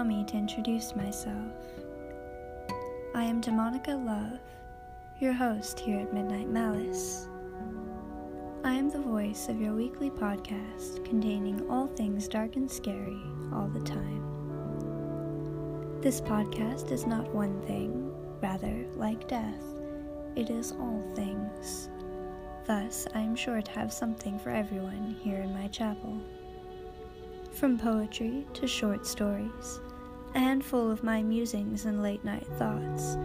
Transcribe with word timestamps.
allow 0.00 0.08
me 0.08 0.24
to 0.24 0.34
introduce 0.34 0.96
myself. 0.96 1.52
I 3.14 3.22
am 3.22 3.42
Demonica 3.42 4.02
Love, 4.02 4.40
your 5.20 5.34
host 5.34 5.78
here 5.78 6.00
at 6.00 6.14
Midnight 6.14 6.48
Malice. 6.48 7.28
I 8.64 8.72
am 8.72 8.88
the 8.88 9.02
voice 9.02 9.50
of 9.50 9.60
your 9.60 9.74
weekly 9.74 10.08
podcast 10.08 11.04
containing 11.04 11.68
all 11.68 11.86
things 11.86 12.28
dark 12.28 12.56
and 12.56 12.70
scary 12.70 13.20
all 13.52 13.68
the 13.68 13.82
time. 13.82 14.22
This 16.00 16.22
podcast 16.22 16.90
is 16.92 17.06
not 17.06 17.34
one 17.34 17.60
thing, 17.66 18.10
rather, 18.40 18.86
like 18.96 19.28
death, 19.28 19.64
it 20.34 20.48
is 20.48 20.72
all 20.72 21.04
things. 21.14 21.90
Thus, 22.64 23.06
I 23.14 23.20
am 23.20 23.36
sure 23.36 23.60
to 23.60 23.70
have 23.72 23.92
something 23.92 24.38
for 24.38 24.48
everyone 24.48 25.14
here 25.20 25.42
in 25.42 25.52
my 25.52 25.68
chapel. 25.68 26.18
From 27.52 27.76
poetry 27.76 28.46
to 28.54 28.66
short 28.66 29.06
stories, 29.06 29.80
a 30.34 30.38
handful 30.38 30.90
of 30.90 31.02
my 31.02 31.22
musings 31.22 31.86
and 31.86 32.02
late 32.02 32.24
night 32.24 32.46
thoughts, 32.56 33.16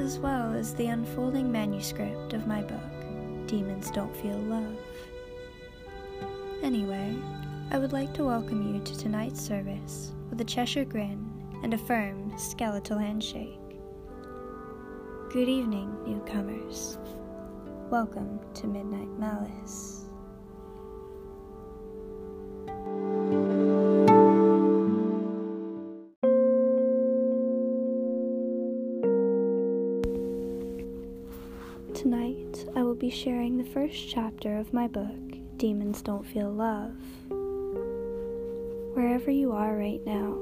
as 0.00 0.18
well 0.18 0.52
as 0.52 0.74
the 0.74 0.86
unfolding 0.86 1.52
manuscript 1.52 2.32
of 2.32 2.48
my 2.48 2.62
book, 2.62 3.46
Demons 3.46 3.90
Don't 3.92 4.14
Feel 4.16 4.38
Love. 4.38 4.76
Anyway, 6.62 7.14
I 7.70 7.78
would 7.78 7.92
like 7.92 8.12
to 8.14 8.24
welcome 8.24 8.74
you 8.74 8.82
to 8.82 8.98
tonight's 8.98 9.40
service 9.40 10.12
with 10.30 10.40
a 10.40 10.44
Cheshire 10.44 10.84
grin 10.84 11.30
and 11.62 11.74
a 11.74 11.78
firm 11.78 12.36
skeletal 12.36 12.98
handshake. 12.98 13.60
Good 15.30 15.48
evening, 15.48 15.96
newcomers. 16.04 16.98
Welcome 17.88 18.40
to 18.54 18.66
Midnight 18.66 19.16
Malice. 19.16 20.07
First 33.72 34.08
chapter 34.08 34.56
of 34.56 34.72
my 34.72 34.86
book, 34.86 35.36
Demons 35.58 36.00
Don't 36.00 36.26
Feel 36.26 36.50
Love. 36.50 36.96
Wherever 38.94 39.30
you 39.30 39.52
are 39.52 39.76
right 39.76 40.00
now, 40.06 40.38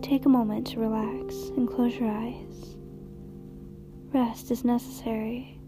take 0.00 0.24
a 0.24 0.30
moment 0.30 0.66
to 0.68 0.80
relax 0.80 1.34
and 1.56 1.68
close 1.68 1.94
your 1.96 2.10
eyes. 2.10 2.76
Rest 4.14 4.50
is 4.50 4.64
necessary, 4.64 5.58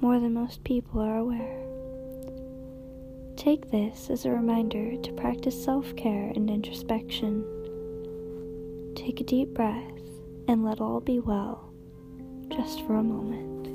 more 0.00 0.18
than 0.18 0.34
most 0.34 0.64
people 0.64 1.00
are 1.00 1.18
aware. 1.18 1.64
Take 3.36 3.70
this 3.70 4.10
as 4.10 4.24
a 4.24 4.30
reminder 4.30 4.96
to 4.96 5.12
practice 5.12 5.64
self 5.64 5.94
care 5.94 6.32
and 6.34 6.50
introspection. 6.50 7.44
Take 8.96 9.20
a 9.20 9.24
deep 9.24 9.54
breath 9.54 10.02
and 10.48 10.64
let 10.64 10.80
all 10.80 11.00
be 11.00 11.20
well, 11.20 11.72
just 12.50 12.84
for 12.84 12.96
a 12.96 13.02
moment. 13.02 13.67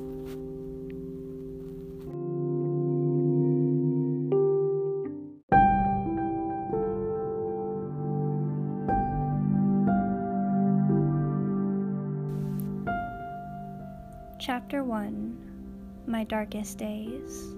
My 16.23 16.27
Darkest 16.27 16.77
Days. 16.77 17.53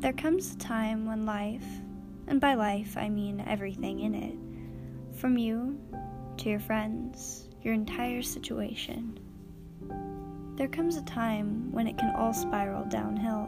There 0.00 0.14
comes 0.14 0.54
a 0.54 0.56
time 0.56 1.04
when 1.04 1.26
life, 1.26 1.66
and 2.26 2.40
by 2.40 2.54
life 2.54 2.96
I 2.96 3.10
mean 3.10 3.44
everything 3.46 4.00
in 4.00 4.14
it, 4.14 4.34
from 5.14 5.36
you 5.36 5.78
to 6.38 6.48
your 6.48 6.58
friends, 6.58 7.50
your 7.60 7.74
entire 7.74 8.22
situation, 8.22 9.20
there 10.56 10.68
comes 10.68 10.96
a 10.96 11.02
time 11.02 11.70
when 11.70 11.86
it 11.86 11.98
can 11.98 12.16
all 12.16 12.32
spiral 12.32 12.86
downhill. 12.86 13.46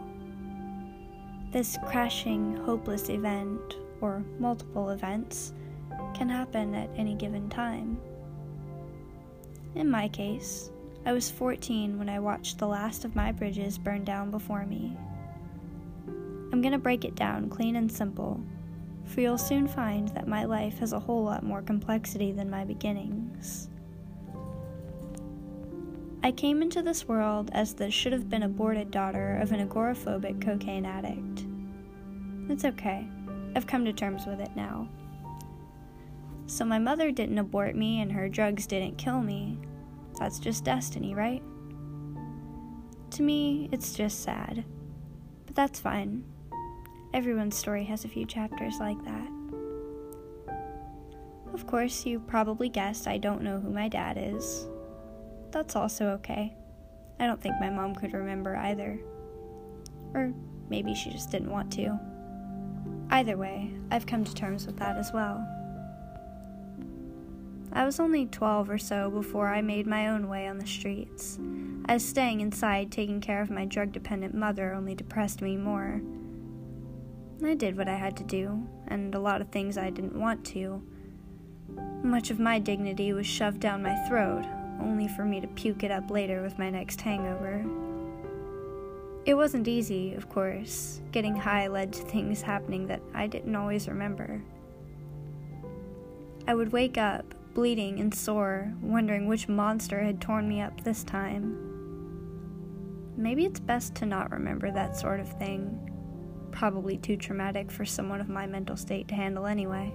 This 1.53 1.79
crashing, 1.87 2.55
hopeless 2.67 3.09
event, 3.09 3.79
or 4.03 4.23
multiple 4.39 4.91
events, 4.91 5.55
can 6.13 6.29
happen 6.29 6.75
at 6.75 6.91
any 6.99 7.15
given 7.15 7.49
time. 7.49 7.99
In 9.75 9.91
my 9.91 10.07
case, 10.07 10.71
I 11.07 11.13
was 11.13 11.31
14 11.31 11.99
when 11.99 12.09
I 12.09 12.19
watched 12.19 12.59
the 12.59 12.67
last 12.67 13.05
of 13.05 13.15
my 13.15 13.31
bridges 13.31 13.77
burn 13.77 14.05
down 14.05 14.31
before 14.31 14.65
me. 14.65 14.97
I'm 16.51 16.63
going 16.63 16.73
to 16.73 16.79
break 16.79 17.05
it 17.05 17.15
down 17.15 17.51
clean 17.51 17.77
and 17.77 17.93
simple, 17.93 18.41
for 19.05 19.21
you'll 19.21 19.37
soon 19.37 19.69
find 19.69 20.09
that 20.09 20.29
my 20.29 20.45
life 20.45 20.79
has 20.79 20.95
a 20.95 21.01
whole 21.01 21.23
lot 21.23 21.43
more 21.43 21.61
complexity 21.61 22.33
than 22.33 22.49
my 22.49 22.65
beginnings. 22.65 23.69
I 26.23 26.33
came 26.33 26.63
into 26.63 26.81
this 26.81 27.07
world 27.07 27.51
as 27.53 27.75
the 27.75 27.91
should 27.91 28.15
have 28.15 28.31
been 28.31 28.45
aborted 28.45 28.91
daughter 28.91 29.37
of 29.43 29.53
an 29.53 29.69
agoraphobic 29.69 30.41
cocaine 30.41 30.87
addict. 30.87 31.45
It's 32.49 32.65
okay, 32.65 33.07
I've 33.55 33.67
come 33.67 33.85
to 33.85 33.93
terms 33.93 34.25
with 34.25 34.41
it 34.41 34.57
now. 34.57 34.89
So, 36.47 36.65
my 36.65 36.79
mother 36.79 37.11
didn't 37.11 37.39
abort 37.39 37.75
me 37.77 38.01
and 38.01 38.11
her 38.13 38.31
drugs 38.31 38.67
didn't 38.67 38.97
kill 38.97 39.21
me, 39.21 39.59
that's 40.25 40.39
just 40.39 40.65
destiny, 40.65 41.15
right? 41.15 41.43
To 43.11 43.23
me, 43.23 43.69
it's 43.73 43.93
just 43.93 44.23
sad. 44.23 44.65
But 45.45 45.55
that's 45.55 45.79
fine. 45.79 46.25
Everyone's 47.13 47.59
story 47.59 47.85
has 47.85 48.07
a 48.07 48.09
few 48.09 48.25
chapters 48.25 48.79
like 48.81 48.97
that. 49.05 49.29
Of 51.53 51.67
course, 51.67 52.07
you 52.07 52.21
probably 52.21 52.71
guessed 52.71 53.07
I 53.07 53.19
don't 53.19 53.43
know 53.43 53.61
who 53.61 53.69
my 53.69 53.87
dad 53.87 54.17
is. 54.19 54.67
That's 55.51 55.77
also 55.77 56.07
okay. 56.13 56.57
I 57.21 57.27
don't 57.27 57.41
think 57.41 57.57
my 57.61 57.69
mom 57.69 57.95
could 57.95 58.15
remember 58.15 58.57
either. 58.57 58.99
Or 60.15 60.33
maybe 60.71 60.95
she 60.95 61.11
just 61.11 61.31
didn't 61.31 61.51
want 61.51 61.71
to. 61.75 62.01
Either 63.11 63.37
way, 63.37 63.75
I've 63.91 64.07
come 64.07 64.25
to 64.25 64.35
terms 64.35 64.65
with 64.65 64.79
that 64.79 64.97
as 64.97 65.13
well. 65.13 65.47
I 67.75 67.85
was 67.85 67.99
only 67.99 68.27
12 68.27 68.71
or 68.71 68.79
so 68.79 69.11
before 69.11 69.49
I 69.49 69.61
made 69.61 69.87
my 69.87 70.07
own 70.07 70.29
way 70.29 70.47
on 70.47 70.59
the 70.59 70.67
streets, 70.67 71.41
as 71.87 72.05
staying 72.05 72.41
inside 72.41 72.93
taking 72.93 73.21
care 73.21 73.43
of 73.43 73.51
my 73.51 73.65
drug 73.65 73.91
dependent 73.91 74.33
mother 74.33 74.73
only 74.73 74.95
depressed 74.95 75.43
me 75.43 75.57
more. 75.57 76.01
I 77.45 77.55
did 77.55 77.77
what 77.77 77.89
I 77.89 77.97
had 77.97 78.17
to 78.19 78.25
do, 78.25 78.65
and 78.87 79.13
a 79.13 79.19
lot 79.19 79.41
of 79.41 79.49
things 79.49 79.77
I 79.77 79.91
didn't 79.91 80.19
want 80.19 80.45
to. 80.47 80.83
Much 82.05 82.31
of 82.31 82.39
my 82.39 82.61
dignity 82.61 83.13
was 83.13 83.27
shoved 83.27 83.59
down 83.59 83.83
my 83.83 83.97
throat, 84.07 84.45
only 84.81 85.09
for 85.09 85.25
me 85.25 85.41
to 85.41 85.49
puke 85.49 85.83
it 85.83 85.91
up 85.91 86.11
later 86.11 86.43
with 86.43 86.59
my 86.59 86.71
next 86.71 87.01
hangover. 87.01 87.65
It 89.27 89.35
wasn't 89.35 89.67
easy, 89.67 90.15
of 90.15 90.29
course. 90.29 91.01
Getting 91.11 91.35
high 91.35 91.67
led 91.67 91.93
to 91.95 92.03
things 92.03 92.41
happening 92.41 92.87
that 92.87 93.03
I 93.15 93.27
didn't 93.27 93.57
always 93.57 93.89
remember. 93.89 94.43
I 96.47 96.55
would 96.55 96.73
wake 96.73 96.99
up, 96.99 97.35
bleeding 97.55 98.01
and 98.01 98.13
sore, 98.13 98.75
wondering 98.83 99.27
which 99.27 99.49
monster 99.49 100.03
had 100.03 100.21
torn 100.21 100.49
me 100.49 100.61
up 100.61 100.83
this 100.83 101.05
time. 101.05 101.57
Maybe 103.17 103.45
it's 103.45 103.61
best 103.61 103.95
to 103.97 104.07
not 104.07 104.33
remember 104.33 104.71
that 104.73 104.97
sort 104.97 105.21
of 105.21 105.39
thing. 105.39 105.91
Probably 106.51 106.99
too 106.99 107.17
traumatic 107.17 107.71
for 107.71 107.85
someone 107.85 108.21
of 108.21 108.29
my 108.29 108.47
mental 108.47 108.77
state 108.77 109.09
to 109.09 109.15
handle 109.15 109.47
anyway. 109.47 109.95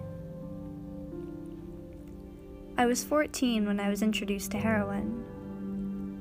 I 2.77 2.85
was 2.85 3.03
14 3.03 3.65
when 3.65 3.79
I 3.79 3.89
was 3.89 4.01
introduced 4.01 4.51
to 4.51 4.57
heroin. 4.57 5.25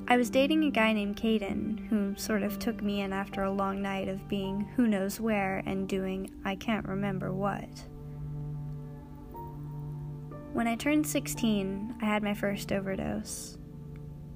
I 0.08 0.16
was 0.16 0.30
dating 0.30 0.64
a 0.64 0.70
guy 0.70 0.92
named 0.92 1.16
Caden, 1.16 1.86
who 1.88 2.16
sort 2.16 2.42
of 2.42 2.58
took 2.58 2.82
me 2.82 3.02
in 3.02 3.12
after 3.12 3.42
a 3.44 3.52
long 3.52 3.80
night 3.80 4.08
of 4.08 4.26
being 4.28 4.68
who 4.74 4.88
knows 4.88 5.20
where 5.20 5.62
and 5.66 5.88
doing 5.88 6.30
I 6.44 6.56
can't 6.56 6.88
remember 6.88 7.32
what. 7.32 7.68
When 10.52 10.66
I 10.66 10.76
turned 10.76 11.06
16, 11.06 11.96
I 12.00 12.04
had 12.04 12.22
my 12.22 12.34
first 12.34 12.72
overdose. 12.72 13.58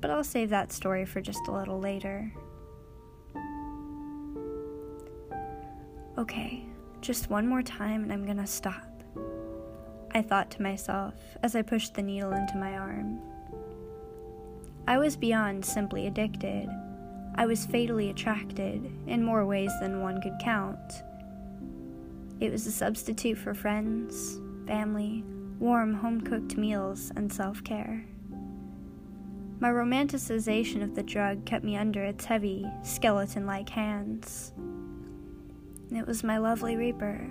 But 0.01 0.11
I'll 0.11 0.25
save 0.25 0.51
that 0.51 0.73
story 0.73 1.05
for 1.05 1.21
just 1.21 1.49
a 1.49 1.53
little 1.53 1.81
later. 1.81 2.33
Okay, 6.19 6.65
just 7.01 7.31
one 7.31 7.47
more 7.47 7.63
time 7.63 8.03
and 8.03 8.13
I'm 8.13 8.27
gonna 8.27 8.47
stop. 8.47 8.89
I 10.15 10.21
thought 10.21 10.51
to 10.53 10.63
myself 10.63 11.15
as 11.43 11.57
I 11.57 11.63
pushed 11.63 11.95
the 11.95 12.03
needle 12.03 12.33
into 12.33 12.57
my 12.57 12.77
arm. 12.77 13.21
I 14.87 14.99
was 14.99 15.17
beyond 15.17 15.65
simply 15.65 16.07
addicted. 16.07 16.69
I 17.37 17.47
was 17.47 17.65
fatally 17.65 18.11
attracted 18.11 18.93
in 19.07 19.25
more 19.25 19.47
ways 19.47 19.73
than 19.81 20.03
one 20.03 20.21
could 20.21 20.39
count. 20.43 21.03
It 22.41 22.53
was 22.53 22.67
a 22.67 22.73
substitute 22.73 23.39
for 23.39 23.55
friends, 23.55 24.39
family, 24.67 25.25
warm 25.63 25.95
home 25.95 26.21
cooked 26.21 26.57
meals, 26.57 27.13
and 27.15 27.33
self 27.33 27.63
care. 27.63 28.05
My 29.61 29.71
romanticization 29.71 30.83
of 30.83 30.97
the 30.97 31.05
drug 31.05 31.45
kept 31.45 31.65
me 31.65 31.77
under 31.77 32.03
its 32.03 32.25
heavy, 32.25 32.69
skeleton 32.83 33.47
like 33.47 33.69
hands. 33.69 34.53
It 35.93 36.05
was 36.05 36.25
my 36.25 36.39
lovely 36.39 36.75
Reaper. 36.75 37.29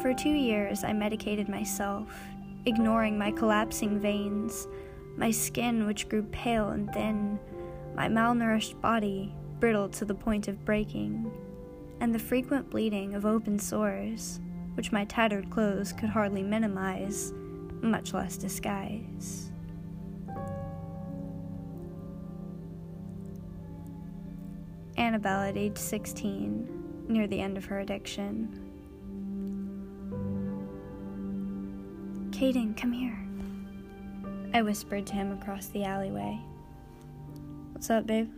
For 0.00 0.14
two 0.14 0.30
years, 0.30 0.82
I 0.82 0.94
medicated 0.94 1.46
myself, 1.50 2.10
ignoring 2.64 3.18
my 3.18 3.32
collapsing 3.32 4.00
veins, 4.00 4.66
my 5.18 5.30
skin, 5.30 5.84
which 5.84 6.08
grew 6.08 6.22
pale 6.32 6.70
and 6.70 6.90
thin, 6.94 7.38
my 7.94 8.08
malnourished 8.08 8.80
body, 8.80 9.34
brittle 9.58 9.90
to 9.90 10.06
the 10.06 10.14
point 10.14 10.48
of 10.48 10.64
breaking, 10.64 11.30
and 12.00 12.14
the 12.14 12.18
frequent 12.18 12.70
bleeding 12.70 13.14
of 13.14 13.26
open 13.26 13.58
sores, 13.58 14.40
which 14.74 14.92
my 14.92 15.04
tattered 15.04 15.50
clothes 15.50 15.92
could 15.92 16.08
hardly 16.08 16.42
minimize, 16.42 17.32
much 17.82 18.12
less 18.12 18.36
disguise. 18.36 19.50
Annabelle, 24.96 25.42
at 25.42 25.56
age 25.56 25.78
16, 25.78 27.06
near 27.08 27.26
the 27.26 27.40
end 27.40 27.56
of 27.56 27.64
her 27.64 27.80
addiction. 27.80 28.48
Caden, 32.30 32.76
come 32.76 32.92
here. 32.92 33.18
I 34.52 34.62
whispered 34.62 35.06
to 35.06 35.14
him 35.14 35.32
across 35.32 35.66
the 35.66 35.84
alleyway. 35.84 36.38
What's 37.72 37.90
up, 37.90 38.06
babe? 38.06 38.30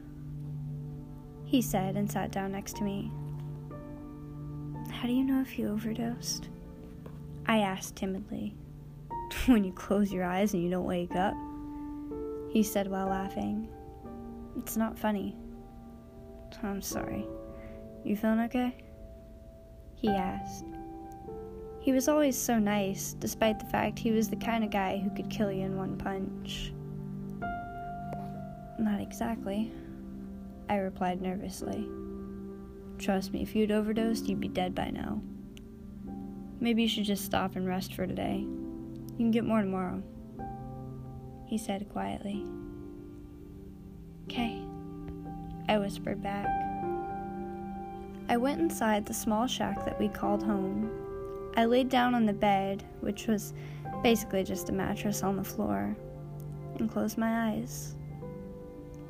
He 1.45 1.61
said 1.61 1.97
and 1.97 2.11
sat 2.11 2.31
down 2.31 2.53
next 2.53 2.77
to 2.77 2.85
me. 2.85 3.11
How 5.03 5.09
do 5.09 5.15
you 5.15 5.25
know 5.25 5.41
if 5.41 5.59
you 5.59 5.67
overdosed? 5.67 6.49
I 7.47 7.59
asked 7.59 7.97
timidly. 7.97 8.55
when 9.47 9.65
you 9.65 9.73
close 9.73 10.13
your 10.13 10.23
eyes 10.23 10.55
and 10.55 10.63
you 10.63 10.71
don't 10.71 10.85
wake 10.85 11.17
up, 11.17 11.35
he 12.53 12.63
said 12.63 12.87
while 12.87 13.09
laughing. 13.09 13.69
It's 14.57 14.77
not 14.77 14.97
funny. 14.97 15.35
I'm 16.63 16.81
sorry. 16.81 17.27
You 18.05 18.17
feeling 18.17 18.43
okay? 18.43 18.77
He 19.97 20.09
asked. 20.09 20.67
He 21.81 21.91
was 21.91 22.07
always 22.07 22.39
so 22.39 22.61
nice, 22.61 23.15
despite 23.15 23.59
the 23.59 23.67
fact 23.67 23.99
he 23.99 24.13
was 24.13 24.29
the 24.29 24.37
kind 24.37 24.63
of 24.63 24.71
guy 24.71 24.99
who 24.99 25.11
could 25.11 25.29
kill 25.29 25.51
you 25.51 25.65
in 25.65 25.77
one 25.77 25.99
punch. 25.99 26.73
Not 28.79 29.01
exactly, 29.01 29.73
I 30.69 30.77
replied 30.77 31.21
nervously. 31.21 31.89
Trust 33.03 33.33
me, 33.33 33.43
if 33.43 33.55
you'd 33.55 33.71
overdosed, 33.71 34.29
you'd 34.29 34.41
be 34.41 34.49
dead 34.49 34.75
by 34.75 34.91
now. 34.91 35.21
Maybe 36.61 36.83
you 36.83 36.89
should 36.89 37.05
just 37.05 37.25
stop 37.25 37.57
and 37.57 37.67
rest 37.67 37.95
for 37.95 38.07
today. 38.07 38.39
You 38.39 39.17
can 39.19 39.31
get 39.31 39.45
more 39.45 39.61
tomorrow, 39.61 40.03
he 41.47 41.59
said 41.59 41.89
quietly. 41.91 42.47
Okay, 44.25 44.63
I 45.69 45.79
whispered 45.79 46.23
back. 46.23 46.47
I 48.29 48.37
went 48.37 48.61
inside 48.61 49.05
the 49.05 49.13
small 49.13 49.47
shack 49.47 49.85
that 49.85 49.99
we 49.99 50.09
called 50.09 50.43
home 50.43 50.91
I 51.55 51.67
laid 51.67 51.91
down 51.91 52.15
on 52.15 52.25
the 52.25 52.33
bed, 52.33 52.83
which 53.01 53.27
was 53.27 53.53
basically 54.03 54.43
just 54.43 54.71
a 54.71 54.73
mattress 54.73 55.23
on 55.23 55.37
the 55.37 55.45
floor, 55.45 55.95
and 56.79 56.91
closed 56.91 57.19
my 57.19 57.51
eyes. 57.51 57.95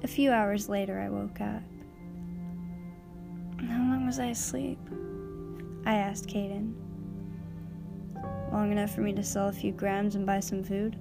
A 0.02 0.08
few 0.08 0.32
hours 0.32 0.68
later, 0.68 0.98
I 0.98 1.08
woke 1.08 1.40
up. 1.40 1.62
How 3.68 3.78
long 3.78 4.06
was 4.06 4.18
I 4.18 4.26
asleep? 4.26 4.78
I 5.86 5.94
asked 5.94 6.26
Caden. 6.26 6.74
Long 8.52 8.70
enough 8.72 8.94
for 8.94 9.00
me 9.00 9.12
to 9.14 9.22
sell 9.22 9.48
a 9.48 9.52
few 9.52 9.72
grams 9.72 10.14
and 10.14 10.26
buy 10.26 10.40
some 10.40 10.62
food? 10.62 10.96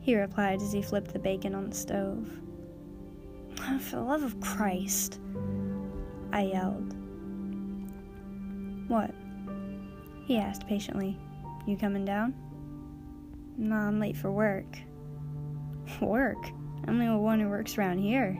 He 0.00 0.16
replied 0.16 0.62
as 0.62 0.72
he 0.72 0.82
flipped 0.82 1.12
the 1.12 1.18
bacon 1.18 1.54
on 1.54 1.70
the 1.70 1.76
stove. 1.76 2.30
For 3.80 3.96
the 3.96 4.02
love 4.02 4.22
of 4.22 4.40
Christ, 4.40 5.20
I 6.32 6.42
yelled. 6.42 6.94
What? 8.88 9.10
He 10.26 10.38
asked 10.38 10.66
patiently. 10.66 11.18
You 11.66 11.76
coming 11.76 12.04
down? 12.04 12.34
No, 13.58 13.76
I'm 13.76 13.98
late 13.98 14.16
for 14.16 14.30
work. 14.30 14.78
Work? 16.00 16.38
I'm 16.86 16.98
the 16.98 17.06
only 17.06 17.22
one 17.22 17.40
who 17.40 17.48
works 17.48 17.76
around 17.76 17.98
here. 17.98 18.38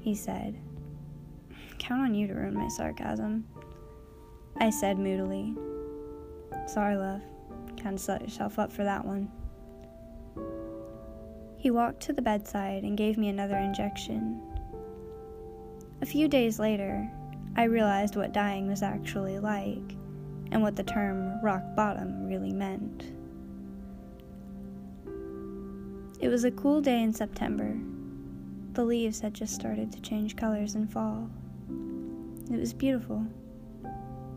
He 0.00 0.14
said. 0.14 0.58
Count 1.82 2.00
on 2.02 2.14
you 2.14 2.28
to 2.28 2.34
ruin 2.34 2.54
my 2.54 2.68
sarcasm. 2.68 3.44
I 4.60 4.70
said 4.70 5.00
moodily. 5.00 5.52
Sorry, 6.68 6.94
love. 6.96 7.22
Kind 7.76 7.94
of 7.96 8.00
set 8.00 8.22
yourself 8.22 8.60
up 8.60 8.70
for 8.70 8.84
that 8.84 9.04
one. 9.04 9.28
He 11.58 11.72
walked 11.72 12.00
to 12.02 12.12
the 12.12 12.22
bedside 12.22 12.84
and 12.84 12.96
gave 12.96 13.18
me 13.18 13.28
another 13.28 13.56
injection. 13.56 14.40
A 16.02 16.06
few 16.06 16.28
days 16.28 16.60
later, 16.60 17.10
I 17.56 17.64
realized 17.64 18.14
what 18.14 18.32
dying 18.32 18.68
was 18.68 18.84
actually 18.84 19.40
like 19.40 19.96
and 20.52 20.62
what 20.62 20.76
the 20.76 20.84
term 20.84 21.40
rock 21.42 21.64
bottom 21.74 22.28
really 22.28 22.52
meant. 22.52 23.10
It 26.20 26.28
was 26.28 26.44
a 26.44 26.52
cool 26.52 26.80
day 26.80 27.02
in 27.02 27.12
September. 27.12 27.76
The 28.74 28.84
leaves 28.84 29.18
had 29.18 29.34
just 29.34 29.56
started 29.56 29.90
to 29.90 30.00
change 30.00 30.36
colors 30.36 30.76
in 30.76 30.86
fall. 30.86 31.28
It 32.50 32.58
was 32.58 32.72
beautiful, 32.72 33.24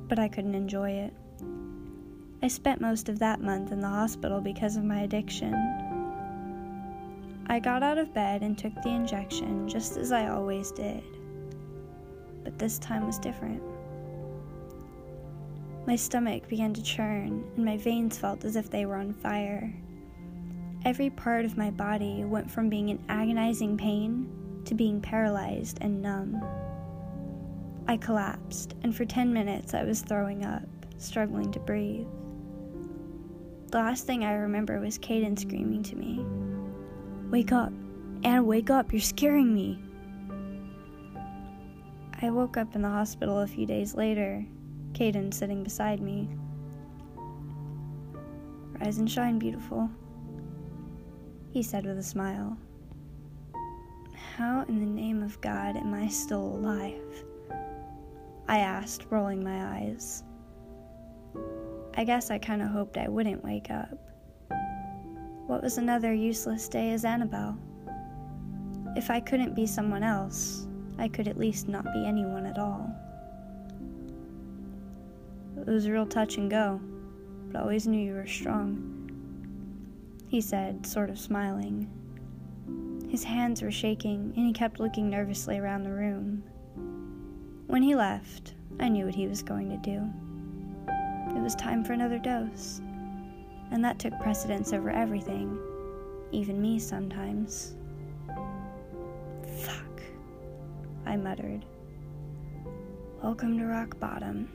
but 0.07 0.19
I 0.19 0.27
couldn't 0.27 0.55
enjoy 0.55 0.91
it. 0.91 1.13
I 2.41 2.47
spent 2.47 2.79
most 2.79 3.09
of 3.09 3.19
that 3.19 3.41
month 3.41 3.71
in 3.71 3.79
the 3.79 3.87
hospital 3.87 4.39
because 4.39 4.75
of 4.75 4.83
my 4.83 5.01
addiction. 5.01 5.53
I 7.47 7.59
got 7.59 7.83
out 7.83 7.97
of 7.97 8.13
bed 8.13 8.41
and 8.41 8.57
took 8.57 8.73
the 8.81 8.89
injection 8.89 9.67
just 9.67 9.97
as 9.97 10.11
I 10.11 10.29
always 10.29 10.71
did. 10.71 11.03
But 12.43 12.59
this 12.59 12.79
time 12.79 13.05
was 13.05 13.17
different. 13.17 13.61
My 15.87 15.95
stomach 15.95 16.47
began 16.47 16.73
to 16.73 16.83
churn, 16.83 17.43
and 17.55 17.65
my 17.65 17.77
veins 17.77 18.17
felt 18.17 18.45
as 18.45 18.55
if 18.55 18.69
they 18.69 18.85
were 18.85 18.95
on 18.95 19.13
fire. 19.13 19.73
Every 20.83 21.09
part 21.09 21.45
of 21.45 21.57
my 21.57 21.71
body 21.71 22.23
went 22.23 22.49
from 22.49 22.69
being 22.69 22.89
in 22.89 23.03
agonizing 23.09 23.77
pain 23.77 24.61
to 24.65 24.73
being 24.73 25.01
paralyzed 25.01 25.79
and 25.81 26.01
numb. 26.01 26.43
I 27.87 27.97
collapsed, 27.97 28.73
and 28.83 28.95
for 28.95 29.05
10 29.05 29.31
minutes 29.31 29.73
I 29.73 29.83
was 29.83 30.01
throwing 30.01 30.45
up, 30.45 30.63
struggling 30.97 31.51
to 31.51 31.59
breathe. 31.59 32.07
The 33.71 33.77
last 33.77 34.07
thing 34.07 34.23
I 34.23 34.33
remember 34.33 34.79
was 34.79 34.97
Caden 34.97 35.37
screaming 35.37 35.83
to 35.83 35.95
me 35.95 36.25
Wake 37.29 37.51
up! 37.51 37.73
Anna, 38.23 38.43
wake 38.43 38.69
up! 38.69 38.91
You're 38.91 39.01
scaring 39.01 39.53
me! 39.53 39.79
I 42.21 42.29
woke 42.29 42.57
up 42.57 42.75
in 42.75 42.81
the 42.81 42.89
hospital 42.89 43.39
a 43.39 43.47
few 43.47 43.65
days 43.65 43.93
later 43.93 44.45
Caden 44.93 45.33
sitting 45.33 45.63
beside 45.63 45.99
me. 45.99 46.29
Rise 48.79 48.97
and 48.97 49.11
shine, 49.11 49.37
beautiful, 49.37 49.89
he 51.51 51.61
said 51.61 51.85
with 51.85 51.97
a 51.97 52.03
smile. 52.03 52.57
How 54.37 54.63
in 54.67 54.79
the 54.79 54.85
name 54.85 55.21
of 55.21 55.39
God 55.41 55.75
am 55.75 55.93
I 55.93 56.07
still 56.07 56.41
alive? 56.41 57.25
I 58.47 58.59
asked, 58.59 59.07
rolling 59.09 59.43
my 59.43 59.77
eyes. 59.77 60.23
I 61.95 62.03
guess 62.03 62.29
I 62.29 62.37
kind 62.37 62.61
of 62.61 62.69
hoped 62.69 62.97
I 62.97 63.07
wouldn't 63.07 63.43
wake 63.43 63.71
up. 63.71 63.97
What 65.47 65.63
was 65.63 65.77
another 65.77 66.13
useless 66.13 66.67
day 66.67 66.91
as 66.91 67.05
Annabelle? 67.05 67.57
If 68.95 69.09
I 69.09 69.19
couldn't 69.19 69.55
be 69.55 69.65
someone 69.65 70.03
else, 70.03 70.67
I 70.97 71.07
could 71.07 71.27
at 71.27 71.37
least 71.37 71.67
not 71.67 71.85
be 71.85 72.05
anyone 72.05 72.45
at 72.45 72.57
all. 72.57 72.89
It 75.57 75.67
was 75.67 75.89
real 75.89 76.05
touch 76.05 76.37
and 76.37 76.49
go, 76.49 76.79
but 77.51 77.59
I 77.59 77.61
always 77.61 77.87
knew 77.87 77.99
you 77.99 78.13
were 78.13 78.27
strong. 78.27 78.91
He 80.27 80.41
said, 80.41 80.85
sort 80.85 81.09
of 81.09 81.17
smiling. 81.17 81.89
His 83.09 83.23
hands 83.23 83.61
were 83.61 83.71
shaking, 83.71 84.33
and 84.35 84.45
he 84.45 84.53
kept 84.53 84.79
looking 84.79 85.09
nervously 85.09 85.57
around 85.57 85.83
the 85.83 85.91
room. 85.91 86.43
When 87.67 87.81
he 87.81 87.95
left, 87.95 88.53
I 88.79 88.89
knew 88.89 89.05
what 89.05 89.15
he 89.15 89.27
was 89.27 89.41
going 89.41 89.69
to 89.69 89.77
do. 89.77 90.07
It 91.35 91.41
was 91.41 91.55
time 91.55 91.83
for 91.83 91.93
another 91.93 92.19
dose, 92.19 92.79
and 93.71 93.83
that 93.83 93.97
took 93.97 94.17
precedence 94.19 94.71
over 94.71 94.91
everything, 94.91 95.57
even 96.31 96.61
me 96.61 96.77
sometimes. 96.77 97.75
Fuck, 99.57 100.03
I 101.07 101.17
muttered. 101.17 101.65
Welcome 103.23 103.57
to 103.57 103.65
rock 103.65 103.99
bottom. 103.99 104.47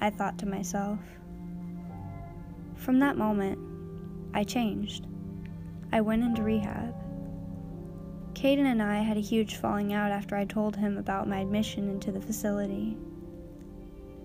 I 0.00 0.08
thought 0.08 0.38
to 0.38 0.46
myself. 0.46 1.00
From 2.76 3.00
that 3.00 3.18
moment, 3.18 3.58
I 4.32 4.44
changed. 4.44 5.08
I 5.92 6.00
went 6.00 6.22
into 6.22 6.44
rehab. 6.44 6.94
Caden 8.42 8.66
and 8.66 8.82
I 8.82 8.96
had 8.96 9.16
a 9.16 9.20
huge 9.20 9.54
falling 9.54 9.92
out 9.92 10.10
after 10.10 10.34
I 10.34 10.44
told 10.44 10.74
him 10.74 10.98
about 10.98 11.28
my 11.28 11.38
admission 11.38 11.88
into 11.88 12.10
the 12.10 12.20
facility. 12.20 12.96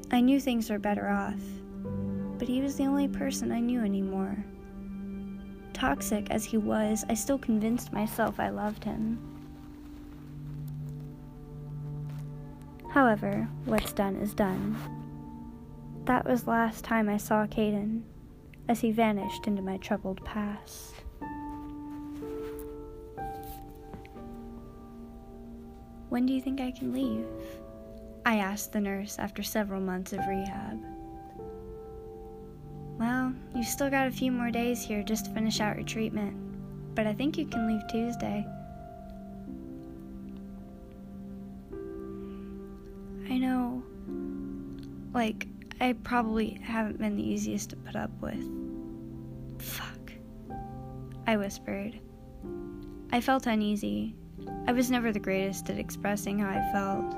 I 0.10 0.22
knew 0.22 0.40
things 0.40 0.72
were 0.72 0.80
better 0.80 1.08
off, 1.08 1.40
but 2.40 2.48
he 2.48 2.60
was 2.62 2.78
the 2.78 2.88
only 2.88 3.08
person 3.08 3.52
I 3.52 3.60
knew 3.60 3.80
anymore. 3.80 4.44
Toxic 5.74 6.32
as 6.32 6.46
he 6.46 6.58
was, 6.58 7.06
I 7.08 7.14
still 7.14 7.38
convinced 7.38 7.94
myself 7.94 8.40
I 8.40 8.50
loved 8.50 8.84
him. 8.84 9.20
However, 12.90 13.48
what's 13.66 13.94
done 13.94 14.16
is 14.16 14.34
done. 14.34 14.76
That 16.06 16.26
was 16.26 16.48
last 16.48 16.84
time 16.84 17.08
I 17.08 17.18
saw 17.18 17.46
Caden 17.46 18.02
as 18.68 18.80
he 18.80 18.92
vanished 18.92 19.46
into 19.46 19.62
my 19.62 19.78
troubled 19.78 20.26
past. 20.26 20.96
When 26.10 26.26
do 26.26 26.34
you 26.34 26.42
think 26.42 26.62
I 26.62 26.72
can 26.72 26.94
leave? 26.94 27.26
I 28.26 28.38
asked 28.38 28.74
the 28.74 28.82
nurse 28.82 29.20
after 29.20 29.44
several 29.44 29.82
months 29.82 30.14
of 30.14 30.20
rehab. 30.28 30.84
Well, 32.98 33.34
you've 33.56 33.68
still 33.68 33.90
got 33.90 34.08
a 34.08 34.12
few 34.12 34.32
more 34.32 34.50
days 34.50 34.82
here 34.82 35.04
just 35.04 35.26
to 35.26 35.32
finish 35.32 35.60
out 35.60 35.76
your 35.76 35.86
treatment, 35.86 36.36
but 36.96 37.06
I 37.06 37.14
think 37.14 37.38
you 37.38 37.46
can 37.46 37.68
leave 37.68 37.88
Tuesday. 37.90 38.46
I 43.30 43.38
know, 43.38 43.84
like, 45.14 45.48
I 45.80 45.94
probably 46.04 46.60
haven't 46.64 46.98
been 46.98 47.18
the 47.18 47.24
easiest 47.24 47.70
to 47.72 47.76
put 47.76 47.96
up 47.96 48.12
with. 48.20 48.44
Fuck. 49.60 50.12
I 51.28 51.38
whispered. 51.38 52.00
I 53.12 53.22
felt 53.22 53.46
uneasy. 53.46 54.16
I 54.68 54.72
was 54.72 54.92
never 54.92 55.12
the 55.12 55.20
greatest 55.20 55.70
at 55.70 55.78
expressing 55.78 56.40
how 56.40 56.50
I 56.50 56.72
felt. 56.72 57.16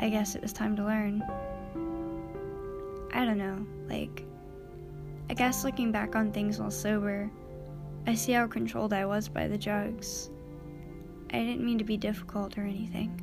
I 0.00 0.08
guess 0.08 0.34
it 0.34 0.42
was 0.42 0.52
time 0.52 0.76
to 0.76 0.84
learn. 0.84 1.22
I 3.12 3.24
don't 3.24 3.38
know, 3.38 3.66
like, 3.88 4.24
I 5.30 5.34
guess 5.34 5.64
looking 5.64 5.92
back 5.92 6.16
on 6.16 6.32
things 6.32 6.58
while 6.58 6.70
sober, 6.70 7.30
I 8.06 8.14
see 8.14 8.32
how 8.32 8.46
controlled 8.46 8.92
I 8.92 9.04
was 9.06 9.28
by 9.28 9.48
the 9.48 9.58
drugs. 9.58 10.30
I 11.30 11.38
didn't 11.38 11.64
mean 11.64 11.78
to 11.78 11.84
be 11.84 11.96
difficult 11.96 12.56
or 12.56 12.62
anything. 12.62 13.20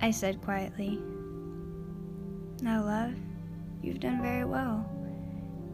I 0.00 0.10
said 0.10 0.42
quietly. 0.42 1.00
Now, 2.60 2.84
love, 2.84 3.14
you've 3.82 4.00
done 4.00 4.22
very 4.22 4.44
well. 4.44 4.88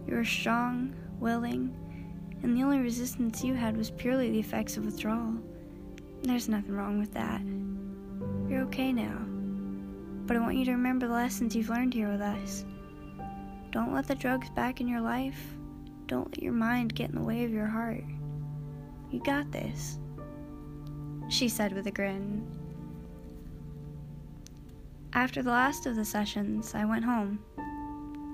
You 0.07 0.14
were 0.14 0.25
strong, 0.25 0.95
willing, 1.21 1.76
and 2.42 2.57
the 2.57 2.62
only 2.62 2.78
resistance 2.78 3.42
you 3.42 3.54
had 3.54 3.76
was 3.76 3.90
purely 3.90 4.30
the 4.30 4.38
effects 4.38 4.76
of 4.76 4.85
withdrawal. 4.85 5.35
There's 6.23 6.49
nothing 6.49 6.75
wrong 6.75 6.99
with 6.99 7.12
that. 7.14 7.40
You're 8.50 8.62
okay 8.66 8.92
now. 8.92 9.18
But 10.26 10.37
I 10.37 10.40
want 10.40 10.57
you 10.57 10.64
to 10.66 10.73
remember 10.73 11.07
the 11.07 11.14
lessons 11.14 11.54
you've 11.54 11.71
learned 11.71 11.95
here 11.95 12.11
with 12.11 12.21
us. 12.21 12.64
Don't 13.71 13.95
let 13.95 14.07
the 14.07 14.14
drugs 14.14 14.50
back 14.50 14.80
in 14.80 14.88
your 14.88 15.00
life. 15.00 15.40
Don't 16.07 16.30
let 16.30 16.42
your 16.42 16.52
mind 16.52 16.95
get 16.95 17.11
in 17.11 17.16
the 17.16 17.23
way 17.23 17.45
of 17.45 17.52
your 17.52 17.66
heart. 17.66 18.04
You 19.11 19.21
got 19.21 19.50
this, 19.50 19.99
she 21.28 21.49
said 21.49 21.73
with 21.73 21.87
a 21.87 21.90
grin. 21.90 22.47
After 25.12 25.42
the 25.42 25.50
last 25.50 25.87
of 25.87 25.97
the 25.97 26.04
sessions, 26.04 26.75
I 26.75 26.85
went 26.85 27.04
home. 27.04 27.38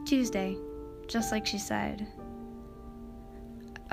Tuesday, 0.04 0.56
just 1.06 1.32
like 1.32 1.46
she 1.46 1.58
said. 1.58 2.06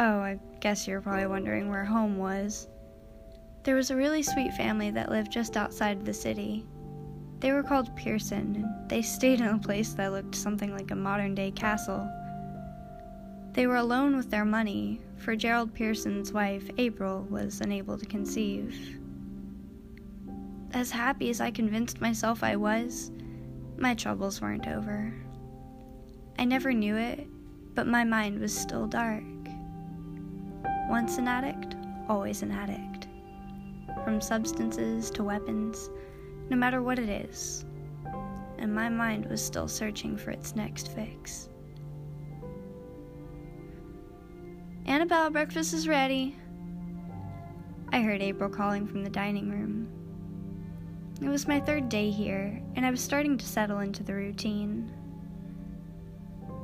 Oh, 0.03 0.19
I 0.19 0.39
guess 0.61 0.87
you're 0.87 0.99
probably 0.99 1.27
wondering 1.27 1.69
where 1.69 1.85
home 1.85 2.17
was. 2.17 2.67
There 3.61 3.75
was 3.75 3.91
a 3.91 3.95
really 3.95 4.23
sweet 4.23 4.51
family 4.53 4.89
that 4.89 5.11
lived 5.11 5.31
just 5.31 5.55
outside 5.55 6.03
the 6.03 6.11
city. 6.11 6.65
They 7.39 7.51
were 7.51 7.61
called 7.61 7.95
Pearson, 7.95 8.55
and 8.55 8.89
they 8.89 9.03
stayed 9.03 9.41
in 9.41 9.47
a 9.47 9.59
place 9.59 9.93
that 9.93 10.11
looked 10.11 10.33
something 10.33 10.75
like 10.75 10.89
a 10.89 10.95
modern 10.95 11.35
day 11.35 11.51
castle. 11.51 12.09
They 13.53 13.67
were 13.67 13.75
alone 13.75 14.17
with 14.17 14.31
their 14.31 14.43
money, 14.43 15.01
for 15.17 15.35
Gerald 15.35 15.71
Pearson's 15.71 16.33
wife, 16.33 16.67
April, 16.79 17.27
was 17.29 17.61
unable 17.61 17.99
to 17.99 18.05
conceive. 18.07 18.97
As 20.73 20.89
happy 20.89 21.29
as 21.29 21.39
I 21.39 21.51
convinced 21.51 22.01
myself 22.01 22.43
I 22.43 22.55
was, 22.55 23.11
my 23.77 23.93
troubles 23.93 24.41
weren't 24.41 24.67
over. 24.67 25.13
I 26.39 26.45
never 26.45 26.73
knew 26.73 26.95
it, 26.95 27.27
but 27.75 27.85
my 27.85 28.03
mind 28.03 28.39
was 28.39 28.57
still 28.57 28.87
dark. 28.87 29.21
Once 30.91 31.17
an 31.17 31.25
addict, 31.25 31.77
always 32.09 32.41
an 32.41 32.51
addict. 32.51 33.07
From 34.03 34.19
substances 34.19 35.09
to 35.11 35.23
weapons, 35.23 35.89
no 36.49 36.57
matter 36.57 36.81
what 36.81 36.99
it 36.99 37.07
is. 37.07 37.63
And 38.57 38.75
my 38.75 38.89
mind 38.89 39.25
was 39.27 39.41
still 39.41 39.69
searching 39.69 40.17
for 40.17 40.31
its 40.31 40.53
next 40.53 40.93
fix. 40.93 41.47
Annabelle, 44.85 45.29
breakfast 45.29 45.73
is 45.73 45.87
ready. 45.87 46.35
I 47.93 48.01
heard 48.01 48.21
April 48.21 48.49
calling 48.49 48.85
from 48.85 49.05
the 49.05 49.09
dining 49.09 49.49
room. 49.49 49.87
It 51.21 51.29
was 51.29 51.47
my 51.47 51.61
third 51.61 51.87
day 51.87 52.09
here, 52.09 52.61
and 52.75 52.85
I 52.85 52.91
was 52.91 52.99
starting 52.99 53.37
to 53.37 53.45
settle 53.45 53.79
into 53.79 54.03
the 54.03 54.13
routine. 54.13 54.91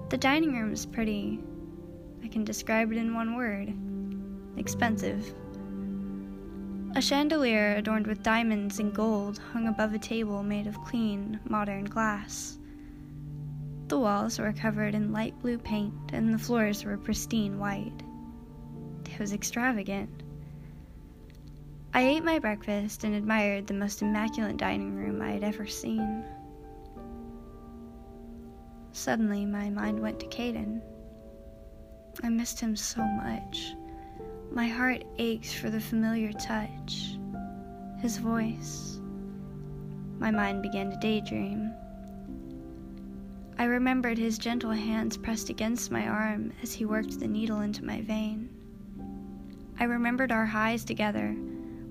The 0.09 0.17
dining 0.17 0.51
room 0.51 0.73
is 0.73 0.85
pretty. 0.85 1.39
I 2.21 2.27
can 2.27 2.43
describe 2.43 2.91
it 2.91 2.97
in 2.97 3.15
one 3.15 3.37
word 3.37 3.73
expensive. 4.57 5.33
A 6.95 7.01
chandelier 7.01 7.75
adorned 7.75 8.07
with 8.07 8.23
diamonds 8.23 8.79
and 8.79 8.93
gold 8.93 9.37
hung 9.37 9.67
above 9.67 9.93
a 9.93 9.99
table 9.99 10.41
made 10.41 10.67
of 10.67 10.83
clean, 10.83 11.39
modern 11.47 11.85
glass. 11.85 12.57
The 13.87 13.99
walls 13.99 14.39
were 14.39 14.51
covered 14.51 14.95
in 14.95 15.13
light 15.13 15.37
blue 15.39 15.57
paint, 15.57 15.93
and 16.11 16.33
the 16.33 16.39
floors 16.39 16.83
were 16.83 16.97
pristine 16.97 17.59
white. 17.59 18.03
It 19.05 19.19
was 19.19 19.31
extravagant. 19.31 20.23
I 21.93 22.01
ate 22.01 22.23
my 22.23 22.39
breakfast 22.39 23.03
and 23.03 23.15
admired 23.15 23.67
the 23.67 23.73
most 23.73 24.01
immaculate 24.01 24.57
dining 24.57 24.95
room 24.95 25.21
I 25.21 25.31
had 25.31 25.43
ever 25.43 25.65
seen. 25.65 26.25
Suddenly, 28.91 29.45
my 29.45 29.69
mind 29.69 29.99
went 29.99 30.19
to 30.19 30.27
Caden. 30.27 30.81
I 32.23 32.29
missed 32.29 32.59
him 32.59 32.75
so 32.75 33.03
much. 33.03 33.73
My 34.51 34.67
heart 34.67 35.03
ached 35.17 35.55
for 35.55 35.69
the 35.69 35.79
familiar 35.79 36.31
touch, 36.33 37.17
his 37.99 38.17
voice. 38.17 38.99
My 40.19 40.31
mind 40.31 40.61
began 40.61 40.89
to 40.89 40.97
daydream. 40.97 41.73
I 43.59 43.65
remembered 43.65 44.17
his 44.17 44.37
gentle 44.37 44.71
hands 44.71 45.17
pressed 45.17 45.49
against 45.49 45.91
my 45.91 46.07
arm 46.07 46.53
as 46.61 46.73
he 46.73 46.85
worked 46.85 47.19
the 47.19 47.27
needle 47.27 47.61
into 47.61 47.85
my 47.85 48.01
vein. 48.01 48.49
I 49.79 49.83
remembered 49.83 50.31
our 50.31 50.45
highs 50.45 50.83
together 50.83 51.35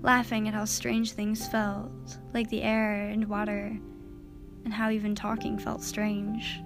laughing 0.01 0.47
at 0.47 0.53
how 0.53 0.65
strange 0.65 1.11
things 1.11 1.47
felt, 1.47 2.17
like 2.33 2.49
the 2.49 2.61
air 2.61 3.09
and 3.09 3.27
water, 3.27 3.77
and 4.63 4.73
how 4.73 4.89
even 4.89 5.15
talking 5.15 5.57
felt 5.57 5.81
strange. 5.81 6.61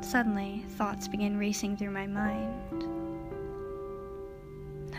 Suddenly, 0.00 0.64
thoughts 0.70 1.08
began 1.08 1.36
racing 1.36 1.76
through 1.76 1.90
my 1.90 2.06
mind. 2.06 2.93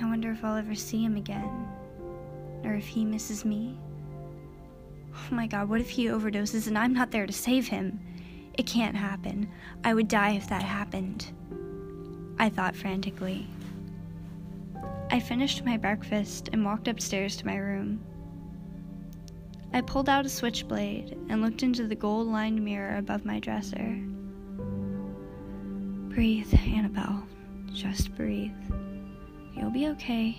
I 0.01 0.05
wonder 0.05 0.31
if 0.31 0.43
I'll 0.43 0.57
ever 0.57 0.75
see 0.75 1.03
him 1.03 1.15
again, 1.15 1.67
or 2.63 2.73
if 2.73 2.85
he 2.85 3.05
misses 3.05 3.45
me. 3.45 3.77
Oh 5.13 5.33
my 5.33 5.47
god, 5.47 5.69
what 5.69 5.79
if 5.79 5.89
he 5.89 6.07
overdoses 6.07 6.67
and 6.67 6.77
I'm 6.77 6.93
not 6.93 7.11
there 7.11 7.25
to 7.25 7.33
save 7.33 7.67
him? 7.67 7.99
It 8.57 8.65
can't 8.65 8.95
happen. 8.95 9.49
I 9.83 9.93
would 9.93 10.07
die 10.07 10.31
if 10.31 10.49
that 10.49 10.63
happened. 10.63 11.31
I 12.37 12.49
thought 12.49 12.75
frantically. 12.75 13.47
I 15.11 15.19
finished 15.19 15.63
my 15.63 15.77
breakfast 15.77 16.49
and 16.51 16.65
walked 16.65 16.87
upstairs 16.87 17.37
to 17.37 17.45
my 17.45 17.55
room. 17.55 18.03
I 19.73 19.81
pulled 19.81 20.09
out 20.09 20.25
a 20.25 20.29
switchblade 20.29 21.17
and 21.29 21.41
looked 21.41 21.63
into 21.63 21.87
the 21.87 21.95
gold 21.95 22.27
lined 22.27 22.63
mirror 22.63 22.97
above 22.97 23.25
my 23.25 23.39
dresser. 23.39 23.97
Breathe, 26.09 26.53
Annabelle. 26.53 27.27
Just 27.73 28.15
breathe. 28.15 28.51
You'll 29.55 29.71
be 29.71 29.87
okay. 29.87 30.37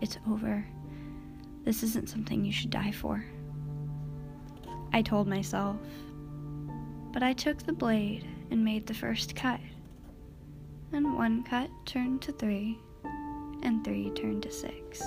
It's 0.00 0.18
over. 0.28 0.66
This 1.64 1.82
isn't 1.82 2.08
something 2.08 2.44
you 2.44 2.52
should 2.52 2.70
die 2.70 2.92
for. 2.92 3.24
I 4.92 5.02
told 5.02 5.28
myself. 5.28 5.76
But 7.12 7.22
I 7.22 7.32
took 7.32 7.62
the 7.62 7.72
blade 7.72 8.26
and 8.50 8.64
made 8.64 8.86
the 8.86 8.94
first 8.94 9.36
cut. 9.36 9.60
And 10.92 11.14
one 11.14 11.42
cut 11.42 11.70
turned 11.84 12.22
to 12.22 12.32
three 12.32 12.78
and 13.62 13.84
three 13.84 14.10
turned 14.10 14.42
to 14.44 14.50
six. 14.50 15.02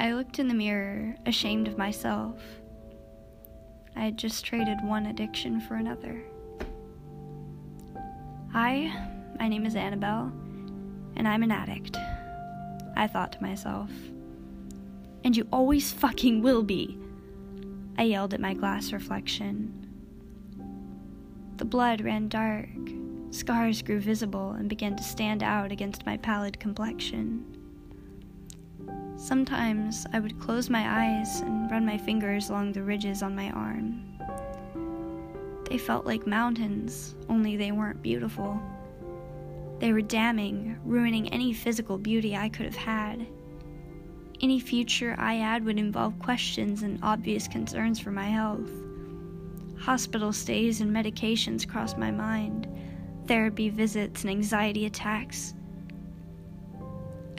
I 0.00 0.12
looked 0.14 0.38
in 0.38 0.48
the 0.48 0.54
mirror, 0.54 1.14
ashamed 1.26 1.68
of 1.68 1.78
myself. 1.78 2.40
I 3.94 4.00
had 4.00 4.16
just 4.16 4.44
traded 4.44 4.78
one 4.82 5.06
addiction 5.06 5.60
for 5.60 5.74
another. 5.74 6.22
Hi, 8.52 8.92
my 9.38 9.48
name 9.48 9.66
is 9.66 9.76
Annabelle, 9.76 10.32
and 11.16 11.26
I'm 11.26 11.42
an 11.42 11.50
addict. 11.50 11.96
I 12.96 13.06
thought 13.06 13.32
to 13.32 13.42
myself. 13.42 13.90
And 15.24 15.36
you 15.36 15.46
always 15.52 15.92
fucking 15.92 16.42
will 16.42 16.62
be. 16.62 16.98
I 17.98 18.04
yelled 18.04 18.34
at 18.34 18.40
my 18.40 18.54
glass 18.54 18.92
reflection. 18.92 19.78
The 21.56 21.64
blood 21.64 22.00
ran 22.00 22.28
dark, 22.28 22.68
Scars 23.32 23.80
grew 23.80 23.98
visible 23.98 24.50
and 24.50 24.68
began 24.68 24.94
to 24.94 25.02
stand 25.02 25.42
out 25.42 25.72
against 25.72 26.04
my 26.04 26.18
pallid 26.18 26.60
complexion. 26.60 27.46
Sometimes 29.16 30.06
I 30.12 30.20
would 30.20 30.38
close 30.38 30.68
my 30.68 30.84
eyes 30.86 31.40
and 31.40 31.70
run 31.70 31.86
my 31.86 31.96
fingers 31.96 32.50
along 32.50 32.72
the 32.72 32.82
ridges 32.82 33.22
on 33.22 33.34
my 33.34 33.50
arm, 33.50 34.04
They 35.70 35.78
felt 35.78 36.04
like 36.04 36.26
mountains, 36.26 37.14
only 37.30 37.56
they 37.56 37.72
weren't 37.72 38.02
beautiful. 38.02 38.60
They 39.82 39.92
were 39.92 40.00
damning, 40.00 40.78
ruining 40.84 41.28
any 41.30 41.52
physical 41.52 41.98
beauty 41.98 42.36
I 42.36 42.48
could 42.48 42.66
have 42.66 42.76
had. 42.76 43.26
Any 44.40 44.60
future 44.60 45.16
I 45.18 45.34
had 45.34 45.64
would 45.64 45.76
involve 45.76 46.20
questions 46.20 46.84
and 46.84 47.00
obvious 47.02 47.48
concerns 47.48 47.98
for 47.98 48.12
my 48.12 48.26
health. 48.26 48.70
Hospital 49.80 50.32
stays 50.32 50.80
and 50.80 50.92
medications 50.92 51.68
crossed 51.68 51.98
my 51.98 52.12
mind, 52.12 52.68
therapy 53.26 53.70
visits 53.70 54.22
and 54.22 54.30
anxiety 54.30 54.86
attacks. 54.86 55.54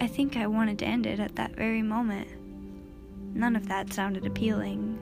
I 0.01 0.07
think 0.07 0.35
I 0.35 0.45
wanted 0.45 0.77
to 0.79 0.85
end 0.85 1.05
it 1.05 1.21
at 1.21 1.37
that 1.37 1.55
very 1.55 1.81
moment. 1.81 2.27
None 3.33 3.55
of 3.55 3.69
that 3.69 3.93
sounded 3.93 4.25
appealing. 4.25 4.99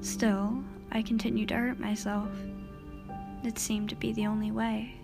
Still, 0.00 0.64
I 0.92 1.02
continued 1.02 1.48
to 1.48 1.56
hurt 1.56 1.78
myself. 1.78 2.30
It 3.44 3.58
seemed 3.58 3.90
to 3.90 3.96
be 3.96 4.14
the 4.14 4.26
only 4.26 4.50
way. 4.50 4.94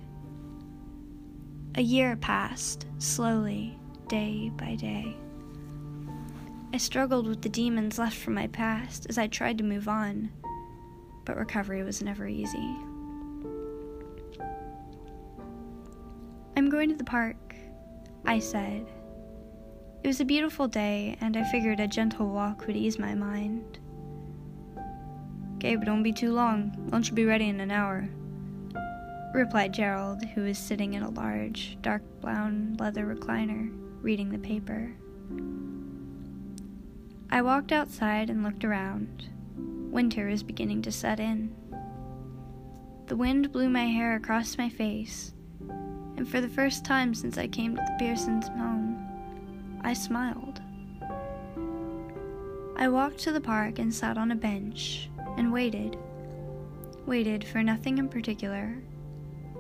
A 1.75 1.83
year 1.83 2.17
passed, 2.17 2.87
slowly, 2.99 3.79
day 4.09 4.51
by 4.57 4.75
day. 4.75 5.17
I 6.73 6.77
struggled 6.77 7.27
with 7.27 7.43
the 7.43 7.49
demons 7.49 7.99
left 7.99 8.17
from 8.17 8.35
my 8.35 8.49
past 8.49 9.07
as 9.09 9.17
I 9.17 9.27
tried 9.27 9.59
to 9.59 9.65
move 9.65 9.89
on, 9.89 10.31
but 11.25 11.37
recovery 11.37 11.83
was 11.83 12.03
never 12.03 12.27
easy. 12.27 12.77
I'm 16.57 16.69
going 16.69 16.89
to 16.89 16.97
the 16.97 17.05
park, 17.05 17.55
I 18.25 18.39
said. 18.39 18.87
It 20.03 20.07
was 20.07 20.21
a 20.21 20.25
beautiful 20.25 20.69
day, 20.69 21.17
and 21.21 21.37
I 21.37 21.45
figured 21.45 21.81
a 21.81 21.87
gentle 21.87 22.29
walk 22.29 22.67
would 22.67 22.77
ease 22.77 22.99
my 22.99 23.15
mind. 23.15 23.79
But 25.61 25.85
don't 25.85 26.03
be 26.03 26.13
too 26.13 26.33
long. 26.33 26.89
Lunch 26.91 27.11
will 27.11 27.17
be 27.17 27.25
ready 27.25 27.49
in 27.49 27.61
an 27.61 27.71
hour, 27.71 28.09
replied 29.35 29.75
Gerald, 29.75 30.25
who 30.35 30.43
was 30.43 30.59
sitting 30.59 30.95
in 30.95 31.03
a 31.03 31.11
large, 31.11 31.77
dark 31.83 32.03
brown 32.21 32.77
leather 32.79 33.07
recliner, 33.07 33.71
reading 34.03 34.31
the 34.31 34.39
paper. 34.39 34.93
I 37.31 37.43
walked 37.43 37.73
outside 37.73 38.31
and 38.31 38.43
looked 38.43 38.65
around. 38.65 39.29
Winter 39.91 40.29
was 40.29 40.43
beginning 40.43 40.83
to 40.83 40.93
set 40.93 41.21
in. 41.21 41.55
The 43.07 43.17
wind 43.17 43.53
blew 43.53 43.69
my 43.69 43.87
hair 43.87 44.17
across 44.17 44.59
my 44.59 44.69
face, 44.69 45.33
and 46.17 46.29
for 46.29 46.41
the 46.41 46.49
first 46.49 46.85
time 46.85 47.15
since 47.15 47.39
I 47.39 47.49
came 47.49 47.77
to 47.77 47.83
the 47.83 47.97
Pearsons' 47.99 48.49
home, 48.49 49.05
I 49.83 49.93
smiled. 49.93 50.61
I 52.77 52.89
walked 52.89 53.19
to 53.21 53.33
the 53.33 53.41
park 53.41 53.79
and 53.79 53.93
sat 53.93 54.17
on 54.17 54.31
a 54.31 54.37
bench 54.37 55.11
and 55.37 55.53
waited. 55.53 55.99
Waited 57.07 57.45
for 57.45 57.63
nothing 57.63 57.99
in 57.99 58.09
particular, 58.09 58.77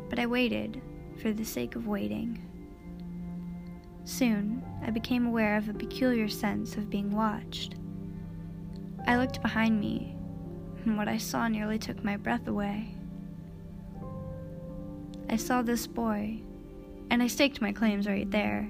but 0.09 0.19
I 0.19 0.27
waited 0.27 0.81
for 1.21 1.33
the 1.33 1.45
sake 1.45 1.77
of 1.77 1.87
waiting. 1.87 2.45
Soon, 4.05 4.65
I 4.83 4.91
became 4.91 5.27
aware 5.27 5.57
of 5.57 5.69
a 5.69 5.75
peculiar 5.75 6.29
sense 6.29 6.77
of 6.77 6.89
being 6.89 7.11
watched. 7.11 7.75
I 9.07 9.17
looked 9.17 9.43
behind 9.43 9.79
me, 9.79 10.17
and 10.85 10.97
what 10.97 11.09
I 11.09 11.19
saw 11.19 11.49
nearly 11.49 11.79
took 11.79 12.03
my 12.03 12.17
breath 12.17 12.47
away. 12.49 12.95
I 15.29 15.37
saw 15.37 15.61
this 15.61 15.87
boy, 15.87 16.41
and 17.11 17.23
I 17.23 17.27
staked 17.27 17.61
my 17.61 17.73
claims 17.73 18.07
right 18.07 18.31
there. 18.31 18.69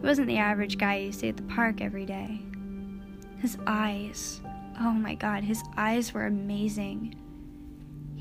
He 0.00 0.06
wasn't 0.06 0.26
the 0.26 0.38
average 0.38 0.78
guy 0.78 0.96
you 0.96 1.12
see 1.12 1.28
at 1.28 1.36
the 1.36 1.42
park 1.44 1.80
every 1.80 2.06
day. 2.06 2.40
His 3.40 3.58
eyes, 3.66 4.40
oh 4.80 4.92
my 4.92 5.14
god, 5.14 5.44
his 5.44 5.62
eyes 5.76 6.14
were 6.14 6.26
amazing. 6.26 7.14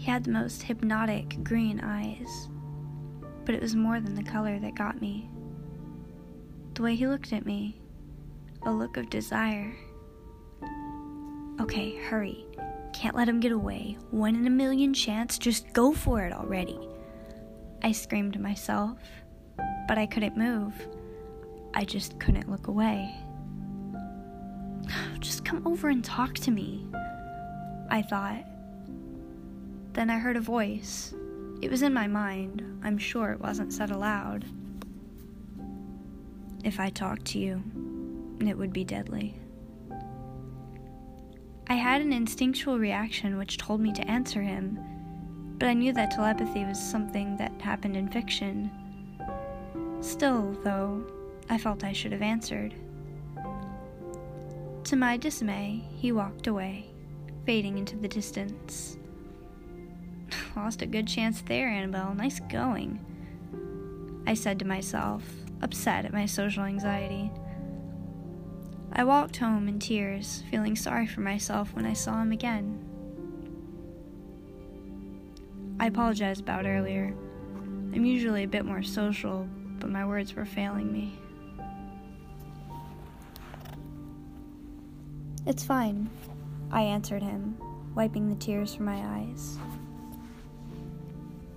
He 0.02 0.10
had 0.10 0.24
the 0.24 0.32
most 0.32 0.64
hypnotic 0.64 1.44
green 1.44 1.80
eyes, 1.80 2.50
but 3.46 3.54
it 3.54 3.62
was 3.62 3.76
more 3.76 4.00
than 4.00 4.16
the 4.16 4.24
color 4.24 4.58
that 4.58 4.74
got 4.74 5.00
me 5.00 5.30
the 6.74 6.82
way 6.82 6.96
he 6.96 7.06
looked 7.06 7.34
at 7.34 7.46
me, 7.46 7.80
a 8.64 8.72
look 8.72 8.98
of 8.98 9.12
desire. 9.12 9.72
Okay, 11.60 11.98
hurry. 11.98 12.48
Can't 12.94 13.16
let 13.16 13.30
him 13.30 13.40
get 13.40 13.52
away. 13.52 14.00
One 14.10 14.34
in 14.34 14.48
a 14.48 14.50
million 14.50 14.92
chance, 14.92 15.38
just 15.38 15.72
go 15.72 15.94
for 15.94 16.26
it 16.26 16.34
already. 16.34 16.80
I 17.84 17.92
screamed 17.92 18.34
to 18.34 18.40
myself, 18.40 18.98
but 19.88 20.00
I 20.00 20.08
couldn't 20.08 20.36
move. 20.36 20.74
I 21.76 21.86
just 21.86 22.20
couldn't 22.20 22.50
look 22.50 22.66
away. 22.66 23.16
Just 25.20 25.46
come 25.46 25.68
over 25.68 25.90
and 25.90 26.04
talk 26.04 26.34
to 26.40 26.50
me, 26.50 26.88
I 27.92 28.02
thought. 28.02 28.44
Then 29.94 30.10
I 30.10 30.20
heard 30.20 30.38
a 30.38 30.42
voice. 30.42 31.14
It 31.62 31.70
was 31.70 31.82
in 31.82 31.94
my 31.94 32.08
mind. 32.08 32.64
I'm 32.84 32.98
sure 32.98 33.32
it 33.32 33.42
wasn't 33.42 33.74
said 33.74 33.92
aloud. 33.92 34.46
If 36.64 36.80
I 36.80 36.90
talked 36.90 37.26
to 37.26 37.40
you, 37.40 37.64
it 38.40 38.58
would 38.58 38.72
be 38.72 38.84
deadly. 38.84 39.36
I 41.68 41.76
had 41.76 42.02
an 42.02 42.14
instinctual 42.14 42.80
reaction 42.80 43.38
which 43.38 43.58
told 43.58 43.82
me 43.82 43.94
to 43.94 44.10
answer 44.10 44.42
him, 44.42 44.80
but 45.58 45.68
I 45.68 45.74
knew 45.74 45.94
that 45.94 46.12
telepathy 46.12 46.66
was 46.66 46.80
something 46.80 47.38
that 47.38 47.62
happened 47.62 47.96
in 47.96 48.08
fiction. 48.08 48.72
Still, 50.02 50.52
though, 50.64 51.06
I 51.50 51.58
felt 51.58 51.84
I 51.84 51.94
should 51.94 52.12
have 52.12 52.22
answered. 52.22 52.74
To 54.86 54.96
my 54.96 55.18
dismay, 55.18 55.84
he 55.96 56.12
walked 56.12 56.48
away, 56.48 56.88
fading 57.46 57.78
into 57.78 57.96
the 57.96 58.08
distance. 58.08 58.98
Lost 60.56 60.82
a 60.82 60.86
good 60.86 61.08
chance 61.08 61.42
there, 61.42 61.68
Annabelle. 61.68 62.14
Nice 62.14 62.40
going. 62.40 63.00
I 64.28 64.34
said 64.34 64.60
to 64.60 64.66
myself, 64.66 65.24
upset 65.62 66.06
at 66.06 66.14
my 66.14 66.26
social 66.26 66.64
anxiety. 66.64 67.32
I 68.94 69.04
walked 69.06 69.38
home 69.38 69.68
in 69.68 69.80
tears, 69.80 70.44
feeling 70.52 70.76
sorry 70.76 71.08
for 71.08 71.22
myself 71.22 71.74
when 71.74 71.86
I 71.86 71.94
saw 71.94 72.22
him 72.22 72.32
again. 72.32 72.86
I 75.80 75.88
apologize 75.88 76.40
about 76.40 76.66
earlier. 76.66 77.16
I'm 77.94 78.06
usually 78.06 78.44
a 78.44 78.48
bit 78.48 78.66
more 78.66 78.84
social, 78.84 79.48
but 79.80 79.90
my 79.90 80.06
words 80.06 80.36
were 80.36 80.46
failing 80.46 80.92
me. 80.92 81.18
It's 85.48 85.64
fine, 85.64 86.10
I 86.72 86.82
answered 86.82 87.24
him, 87.24 87.58
wiping 87.96 88.30
the 88.30 88.36
tears 88.36 88.76
from 88.76 88.86
my 88.86 89.02
eyes. 89.20 89.58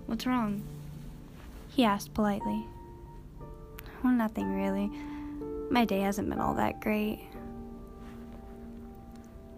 What's 0.07 0.27
wrong? 0.27 0.62
He 1.69 1.85
asked 1.85 2.14
politely. 2.14 2.64
Oh, 4.05 4.11
nothing 4.11 4.55
really. 4.55 4.90
My 5.71 5.85
day 5.85 6.01
hasn't 6.01 6.29
been 6.29 6.40
all 6.40 6.55
that 6.55 6.81
great. 6.81 7.21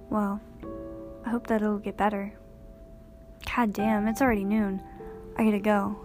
Well, 0.09 0.41
I 1.25 1.31
hope 1.31 1.49
that 1.49 1.63
it'll 1.63 1.79
get 1.79 1.97
better. 1.97 2.33
God 3.55 3.73
damn, 3.73 4.07
it's 4.07 4.23
already 4.23 4.45
noon. 4.45 4.81
I 5.37 5.45
gotta 5.45 5.59
go, 5.59 5.97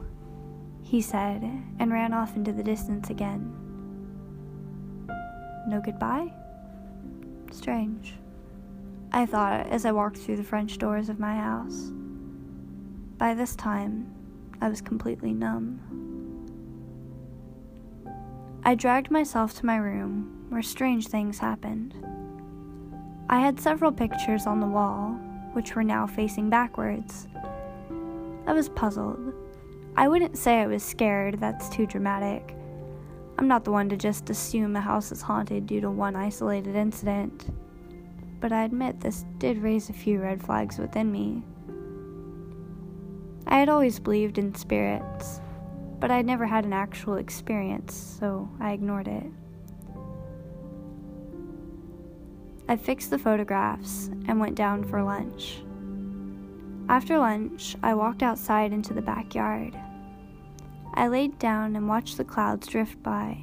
he 0.81 1.01
said, 1.01 1.43
and 1.79 1.91
ran 1.91 2.13
off 2.13 2.35
into 2.35 2.51
the 2.51 2.63
distance 2.63 3.09
again. 3.09 3.53
No 5.67 5.79
goodbye? 5.79 6.33
Strange, 7.51 8.15
I 9.11 9.25
thought 9.25 9.67
as 9.67 9.85
I 9.85 9.91
walked 9.91 10.17
through 10.17 10.37
the 10.37 10.43
French 10.43 10.77
doors 10.77 11.09
of 11.09 11.19
my 11.19 11.35
house. 11.35 11.91
By 13.17 13.33
this 13.33 13.55
time, 13.55 14.11
I 14.61 14.69
was 14.69 14.79
completely 14.79 15.33
numb. 15.33 15.81
I 18.63 18.75
dragged 18.75 19.09
myself 19.09 19.55
to 19.55 19.65
my 19.65 19.77
room, 19.77 20.45
where 20.49 20.61
strange 20.61 21.07
things 21.07 21.39
happened. 21.39 21.95
I 23.27 23.39
had 23.39 23.59
several 23.59 23.91
pictures 23.91 24.45
on 24.45 24.59
the 24.59 24.67
wall, 24.67 25.17
which 25.53 25.75
were 25.75 25.83
now 25.83 26.05
facing 26.05 26.51
backwards. 26.51 27.27
I 28.45 28.53
was 28.53 28.69
puzzled. 28.69 29.33
I 29.97 30.07
wouldn't 30.07 30.37
say 30.37 30.61
I 30.61 30.67
was 30.67 30.83
scared, 30.83 31.39
that's 31.39 31.67
too 31.69 31.87
dramatic. 31.87 32.55
I'm 33.39 33.47
not 33.47 33.63
the 33.63 33.71
one 33.71 33.89
to 33.89 33.97
just 33.97 34.29
assume 34.29 34.75
a 34.75 34.81
house 34.81 35.11
is 35.11 35.23
haunted 35.23 35.65
due 35.65 35.81
to 35.81 35.89
one 35.89 36.15
isolated 36.15 36.75
incident. 36.75 37.47
But 38.39 38.51
I 38.51 38.63
admit 38.63 38.99
this 38.99 39.25
did 39.39 39.57
raise 39.57 39.89
a 39.89 39.93
few 39.93 40.21
red 40.21 40.43
flags 40.43 40.77
within 40.77 41.11
me. 41.11 41.41
I 43.51 43.55
had 43.55 43.67
always 43.67 43.99
believed 43.99 44.37
in 44.37 44.55
spirits, 44.55 45.41
but 45.99 46.09
I'd 46.09 46.25
never 46.25 46.45
had 46.45 46.63
an 46.63 46.71
actual 46.71 47.15
experience, 47.15 47.93
so 47.93 48.49
I 48.61 48.71
ignored 48.71 49.09
it. 49.09 49.25
I 52.69 52.77
fixed 52.77 53.09
the 53.09 53.19
photographs 53.19 54.09
and 54.29 54.39
went 54.39 54.55
down 54.55 54.85
for 54.85 55.03
lunch. 55.03 55.63
After 56.87 57.17
lunch, 57.17 57.75
I 57.83 57.93
walked 57.93 58.23
outside 58.23 58.71
into 58.71 58.93
the 58.93 59.01
backyard. 59.01 59.77
I 60.93 61.09
laid 61.09 61.37
down 61.37 61.75
and 61.75 61.89
watched 61.89 62.15
the 62.15 62.23
clouds 62.23 62.67
drift 62.67 63.03
by, 63.03 63.37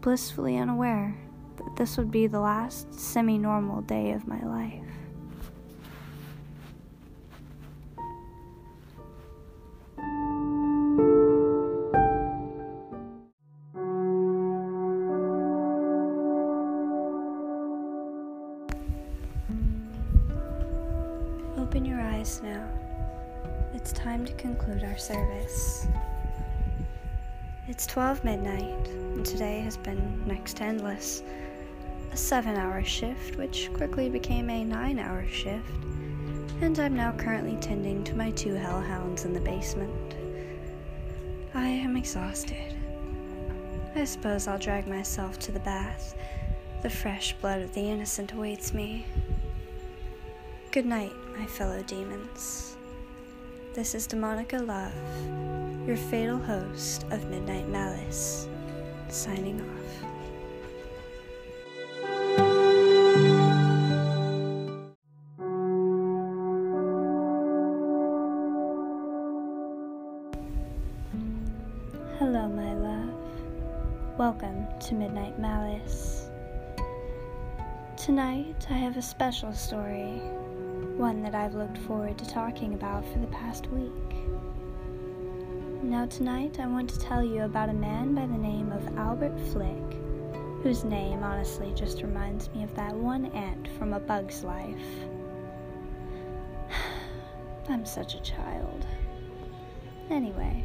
blissfully 0.00 0.56
unaware 0.56 1.14
that 1.58 1.76
this 1.76 1.98
would 1.98 2.10
be 2.10 2.26
the 2.26 2.40
last 2.40 2.94
semi 2.94 3.36
normal 3.36 3.82
day 3.82 4.12
of 4.12 4.26
my 4.26 4.42
life. 4.42 5.05
12 27.96 28.24
midnight, 28.24 28.88
and 29.14 29.24
today 29.24 29.60
has 29.60 29.78
been 29.78 30.22
next 30.26 30.58
to 30.58 30.64
endless. 30.64 31.22
A 32.12 32.16
seven 32.16 32.54
hour 32.54 32.84
shift, 32.84 33.36
which 33.38 33.72
quickly 33.72 34.10
became 34.10 34.50
a 34.50 34.64
nine 34.64 34.98
hour 34.98 35.26
shift, 35.30 35.70
and 36.60 36.78
I'm 36.78 36.94
now 36.94 37.12
currently 37.12 37.56
tending 37.58 38.04
to 38.04 38.14
my 38.14 38.32
two 38.32 38.52
hellhounds 38.52 39.24
in 39.24 39.32
the 39.32 39.40
basement. 39.40 40.14
I 41.54 41.66
am 41.68 41.96
exhausted. 41.96 42.76
I 43.94 44.04
suppose 44.04 44.46
I'll 44.46 44.58
drag 44.58 44.86
myself 44.86 45.38
to 45.38 45.50
the 45.50 45.60
bath. 45.60 46.14
The 46.82 46.90
fresh 46.90 47.32
blood 47.40 47.62
of 47.62 47.72
the 47.72 47.80
innocent 47.80 48.32
awaits 48.32 48.74
me. 48.74 49.06
Good 50.70 50.84
night, 50.84 51.14
my 51.38 51.46
fellow 51.46 51.82
demons. 51.84 52.76
This 53.72 53.94
is 53.94 54.06
Demonica 54.06 54.66
Love, 54.66 54.92
your 55.86 55.96
fatal 55.96 56.38
host 56.38 57.04
of 57.12 57.30
Midnight 57.30 57.68
Malice, 57.68 58.48
signing 59.08 59.60
off. 59.60 59.66
Hello, 72.18 72.48
my 72.48 72.74
love. 72.74 73.14
Welcome 74.18 74.66
to 74.80 74.94
Midnight 74.94 75.38
Malice. 75.38 76.28
Tonight, 77.96 78.66
I 78.70 78.74
have 78.74 78.96
a 78.96 79.02
special 79.02 79.52
story 79.52 80.20
one 80.96 81.22
that 81.22 81.36
I've 81.36 81.54
looked 81.54 81.78
forward 81.78 82.18
to 82.18 82.28
talking 82.28 82.74
about 82.74 83.04
for 83.12 83.20
the 83.20 83.26
past 83.28 83.68
week. 83.68 84.35
Now, 85.86 86.04
tonight, 86.06 86.58
I 86.58 86.66
want 86.66 86.90
to 86.90 86.98
tell 86.98 87.22
you 87.22 87.42
about 87.42 87.68
a 87.68 87.72
man 87.72 88.12
by 88.12 88.26
the 88.26 88.36
name 88.36 88.72
of 88.72 88.98
Albert 88.98 89.38
Flick, 89.52 89.96
whose 90.64 90.82
name 90.82 91.22
honestly 91.22 91.72
just 91.76 92.02
reminds 92.02 92.50
me 92.50 92.64
of 92.64 92.74
that 92.74 92.92
one 92.92 93.26
ant 93.26 93.68
from 93.78 93.92
A 93.92 94.00
Bug's 94.00 94.42
Life. 94.42 94.84
I'm 97.68 97.86
such 97.86 98.16
a 98.16 98.22
child. 98.22 98.84
Anyway, 100.10 100.64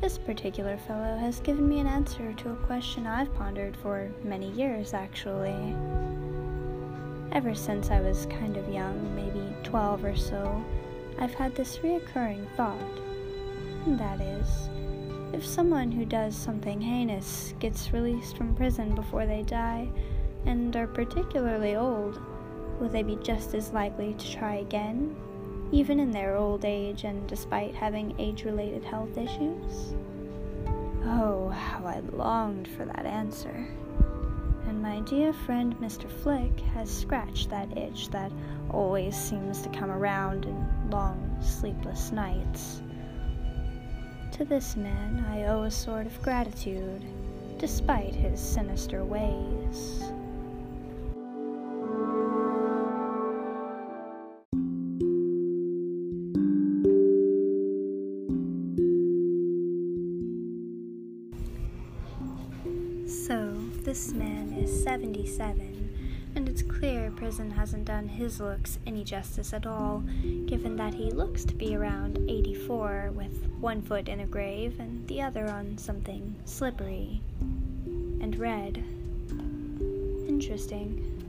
this 0.00 0.16
particular 0.16 0.78
fellow 0.78 1.18
has 1.18 1.40
given 1.40 1.68
me 1.68 1.80
an 1.80 1.86
answer 1.86 2.32
to 2.32 2.52
a 2.52 2.56
question 2.64 3.06
I've 3.06 3.34
pondered 3.34 3.76
for 3.76 4.10
many 4.22 4.50
years, 4.52 4.94
actually 4.94 5.76
ever 7.32 7.54
since 7.54 7.90
I 7.90 8.00
was 8.00 8.26
kind 8.26 8.56
of 8.56 8.72
young, 8.72 9.14
maybe 9.14 9.54
12 9.64 10.04
or 10.04 10.16
so, 10.16 10.64
I've 11.18 11.34
had 11.34 11.54
this 11.54 11.78
reoccurring 11.78 12.46
thought. 12.56 12.78
That 13.86 14.20
is, 14.20 14.68
if 15.32 15.44
someone 15.44 15.92
who 15.92 16.04
does 16.04 16.36
something 16.36 16.80
heinous 16.80 17.54
gets 17.58 17.92
released 17.92 18.36
from 18.36 18.54
prison 18.54 18.94
before 18.94 19.26
they 19.26 19.42
die, 19.42 19.88
and 20.46 20.74
are 20.76 20.86
particularly 20.86 21.76
old, 21.76 22.20
will 22.80 22.88
they 22.88 23.02
be 23.02 23.16
just 23.16 23.54
as 23.54 23.72
likely 23.72 24.14
to 24.14 24.32
try 24.32 24.56
again, 24.56 25.14
even 25.72 26.00
in 26.00 26.10
their 26.10 26.36
old 26.36 26.64
age 26.64 27.04
and 27.04 27.26
despite 27.26 27.74
having 27.74 28.14
age 28.18 28.44
related 28.44 28.84
health 28.84 29.16
issues? 29.18 29.94
Oh, 31.04 31.48
how 31.50 31.86
I 31.86 32.00
longed 32.12 32.68
for 32.68 32.84
that 32.84 33.04
answer 33.04 33.68
and 34.66 34.82
my 34.82 35.00
dear 35.00 35.32
friend 35.32 35.76
Mr. 35.78 36.10
Flick 36.10 36.58
has 36.74 36.90
scratched 36.90 37.50
that 37.50 37.76
itch 37.76 38.08
that 38.10 38.32
always 38.70 39.14
seems 39.14 39.62
to 39.62 39.68
come 39.68 39.90
around 39.90 40.46
in 40.46 40.90
long, 40.90 41.36
sleepless 41.40 42.12
nights. 42.12 42.82
To 44.38 44.44
this 44.44 44.74
man 44.74 45.24
I 45.30 45.44
owe 45.44 45.62
a 45.62 45.70
sort 45.70 46.06
of 46.06 46.20
gratitude, 46.20 47.04
despite 47.56 48.16
his 48.16 48.40
sinister 48.40 49.04
ways. 49.04 50.00
So, 63.06 63.54
this 63.84 64.12
man 64.14 64.52
is 64.58 64.82
77, 64.82 65.60
and 65.60 66.03
it's 66.54 66.62
clear 66.62 67.10
prison 67.10 67.50
hasn't 67.50 67.84
done 67.84 68.06
his 68.06 68.38
looks 68.38 68.78
any 68.86 69.02
justice 69.02 69.52
at 69.52 69.66
all, 69.66 70.04
given 70.46 70.76
that 70.76 70.94
he 70.94 71.10
looks 71.10 71.44
to 71.44 71.52
be 71.52 71.74
around 71.74 72.16
84, 72.28 73.10
with 73.12 73.48
one 73.58 73.82
foot 73.82 74.08
in 74.08 74.20
a 74.20 74.26
grave 74.26 74.78
and 74.78 75.04
the 75.08 75.20
other 75.20 75.50
on 75.50 75.76
something 75.76 76.36
slippery 76.44 77.20
and 78.20 78.38
red. 78.38 78.84
Interesting. 80.28 81.20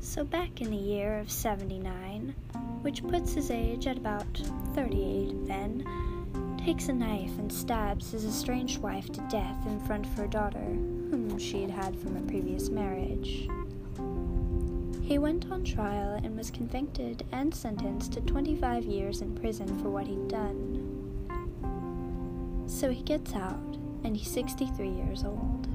So, 0.00 0.24
back 0.24 0.62
in 0.62 0.70
the 0.70 0.76
year 0.78 1.18
of 1.18 1.30
79, 1.30 2.34
which 2.80 3.06
puts 3.06 3.34
his 3.34 3.50
age 3.50 3.86
at 3.86 3.98
about 3.98 4.40
38 4.74 5.46
then, 5.46 6.56
takes 6.64 6.88
a 6.88 6.94
knife 6.94 7.38
and 7.38 7.52
stabs 7.52 8.12
his 8.12 8.24
estranged 8.24 8.78
wife 8.78 9.12
to 9.12 9.20
death 9.30 9.66
in 9.66 9.78
front 9.80 10.06
of 10.06 10.14
her 10.14 10.26
daughter, 10.26 10.64
whom 10.64 11.38
she 11.38 11.60
had 11.60 11.70
had 11.70 11.94
from 11.98 12.16
a 12.16 12.22
previous 12.22 12.70
marriage. 12.70 13.46
He 15.08 15.16
went 15.16 15.50
on 15.50 15.64
trial 15.64 16.20
and 16.22 16.36
was 16.36 16.50
convicted 16.50 17.24
and 17.32 17.54
sentenced 17.54 18.12
to 18.12 18.20
25 18.20 18.84
years 18.84 19.22
in 19.22 19.34
prison 19.34 19.66
for 19.80 19.88
what 19.88 20.06
he'd 20.06 20.28
done. 20.28 20.84
So 22.66 22.90
he 22.90 23.00
gets 23.02 23.32
out, 23.32 23.78
and 24.04 24.14
he's 24.14 24.30
63 24.30 24.86
years 24.90 25.24
old. 25.24 25.66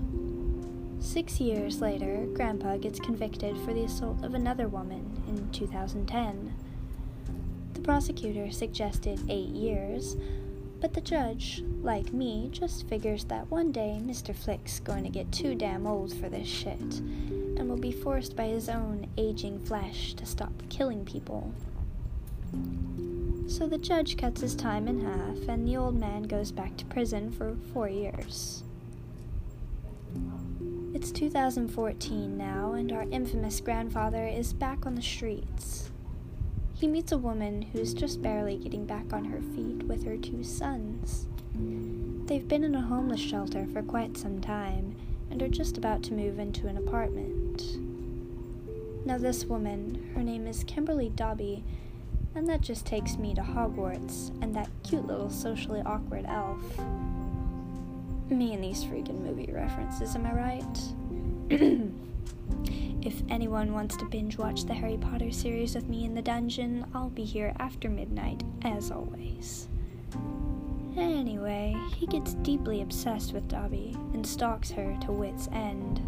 Six 0.99 1.39
years 1.39 1.81
later, 1.81 2.27
Grandpa 2.35 2.77
gets 2.77 2.99
convicted 2.99 3.57
for 3.65 3.73
the 3.73 3.85
assault 3.85 4.23
of 4.23 4.35
another 4.35 4.67
woman 4.67 5.23
in 5.27 5.49
2010. 5.49 6.53
The 7.73 7.81
prosecutor 7.81 8.51
suggested 8.51 9.19
eight 9.29 9.49
years, 9.49 10.15
but 10.79 10.93
the 10.93 11.01
judge, 11.01 11.63
like 11.81 12.13
me, 12.13 12.49
just 12.51 12.87
figures 12.87 13.23
that 13.25 13.49
one 13.49 13.71
day 13.71 13.99
Mr. 13.99 14.35
Flick's 14.35 14.79
going 14.79 15.03
to 15.05 15.09
get 15.09 15.31
too 15.31 15.55
damn 15.55 15.87
old 15.87 16.13
for 16.13 16.29
this 16.29 16.47
shit 16.47 17.01
and 17.63 17.69
will 17.69 17.77
be 17.77 17.93
forced 17.93 18.35
by 18.35 18.47
his 18.47 18.67
own 18.67 19.07
aging 19.17 19.57
flesh 19.57 20.13
to 20.15 20.25
stop 20.25 20.51
killing 20.67 21.05
people. 21.05 21.53
So 23.47 23.67
the 23.67 23.77
judge 23.77 24.17
cuts 24.17 24.41
his 24.41 24.53
time 24.53 24.85
in 24.85 24.99
half, 24.99 25.47
and 25.47 25.65
the 25.65 25.77
old 25.77 25.97
man 25.97 26.23
goes 26.23 26.51
back 26.51 26.75
to 26.75 26.85
prison 26.85 27.31
for 27.31 27.55
four 27.71 27.87
years. 27.87 28.63
It's 30.93 31.09
2014 31.11 32.37
now, 32.37 32.73
and 32.73 32.91
our 32.91 33.03
infamous 33.03 33.61
grandfather 33.61 34.27
is 34.27 34.51
back 34.51 34.85
on 34.85 34.95
the 34.95 35.01
streets. 35.01 35.89
He 36.73 36.85
meets 36.85 37.13
a 37.13 37.17
woman 37.17 37.61
who's 37.61 37.93
just 37.93 38.21
barely 38.21 38.57
getting 38.57 38.85
back 38.85 39.13
on 39.13 39.23
her 39.23 39.39
feet 39.55 39.83
with 39.83 40.03
her 40.03 40.17
two 40.17 40.43
sons. 40.43 41.27
They've 42.27 42.45
been 42.45 42.65
in 42.65 42.75
a 42.75 42.81
homeless 42.81 43.21
shelter 43.21 43.65
for 43.71 43.81
quite 43.81 44.17
some 44.17 44.41
time 44.41 44.97
and 45.33 45.41
are 45.41 45.47
just 45.47 45.79
about 45.79 46.03
to 46.03 46.13
move 46.13 46.37
into 46.37 46.67
an 46.67 46.77
apartment. 46.77 47.79
Now, 49.03 49.17
this 49.17 49.45
woman, 49.45 50.11
her 50.13 50.21
name 50.21 50.45
is 50.45 50.63
Kimberly 50.63 51.09
Dobbie, 51.09 51.63
and 52.35 52.47
that 52.47 52.61
just 52.61 52.85
takes 52.85 53.17
me 53.17 53.33
to 53.33 53.41
Hogwarts 53.41 54.29
and 54.43 54.55
that 54.55 54.69
cute 54.83 55.07
little 55.07 55.31
socially 55.31 55.81
awkward 55.87 56.25
elf. 56.27 56.61
Me 58.29 58.53
and 58.53 58.63
these 58.63 58.83
freaking 58.83 59.21
movie 59.21 59.51
references, 59.51 60.15
am 60.15 60.27
I 60.27 60.33
right? 60.33 61.89
If 63.05 63.21
anyone 63.27 63.73
wants 63.73 63.97
to 63.97 64.05
binge 64.05 64.37
watch 64.37 64.63
the 64.63 64.73
Harry 64.73 64.95
Potter 64.95 65.29
series 65.29 65.75
with 65.75 65.89
me 65.89 66.05
in 66.05 66.13
the 66.15 66.21
dungeon, 66.21 66.85
I'll 66.93 67.09
be 67.09 67.25
here 67.25 67.53
after 67.59 67.89
midnight, 67.89 68.43
as 68.61 68.91
always. 68.91 69.67
Anyway, 70.95 71.75
he 71.95 72.05
gets 72.05 72.35
deeply 72.35 72.81
obsessed 72.81 73.33
with 73.33 73.47
Dobbie 73.47 73.95
and 74.13 74.25
stalks 74.25 74.71
her 74.71 74.95
to 75.01 75.11
wit's 75.11 75.47
end. 75.51 76.01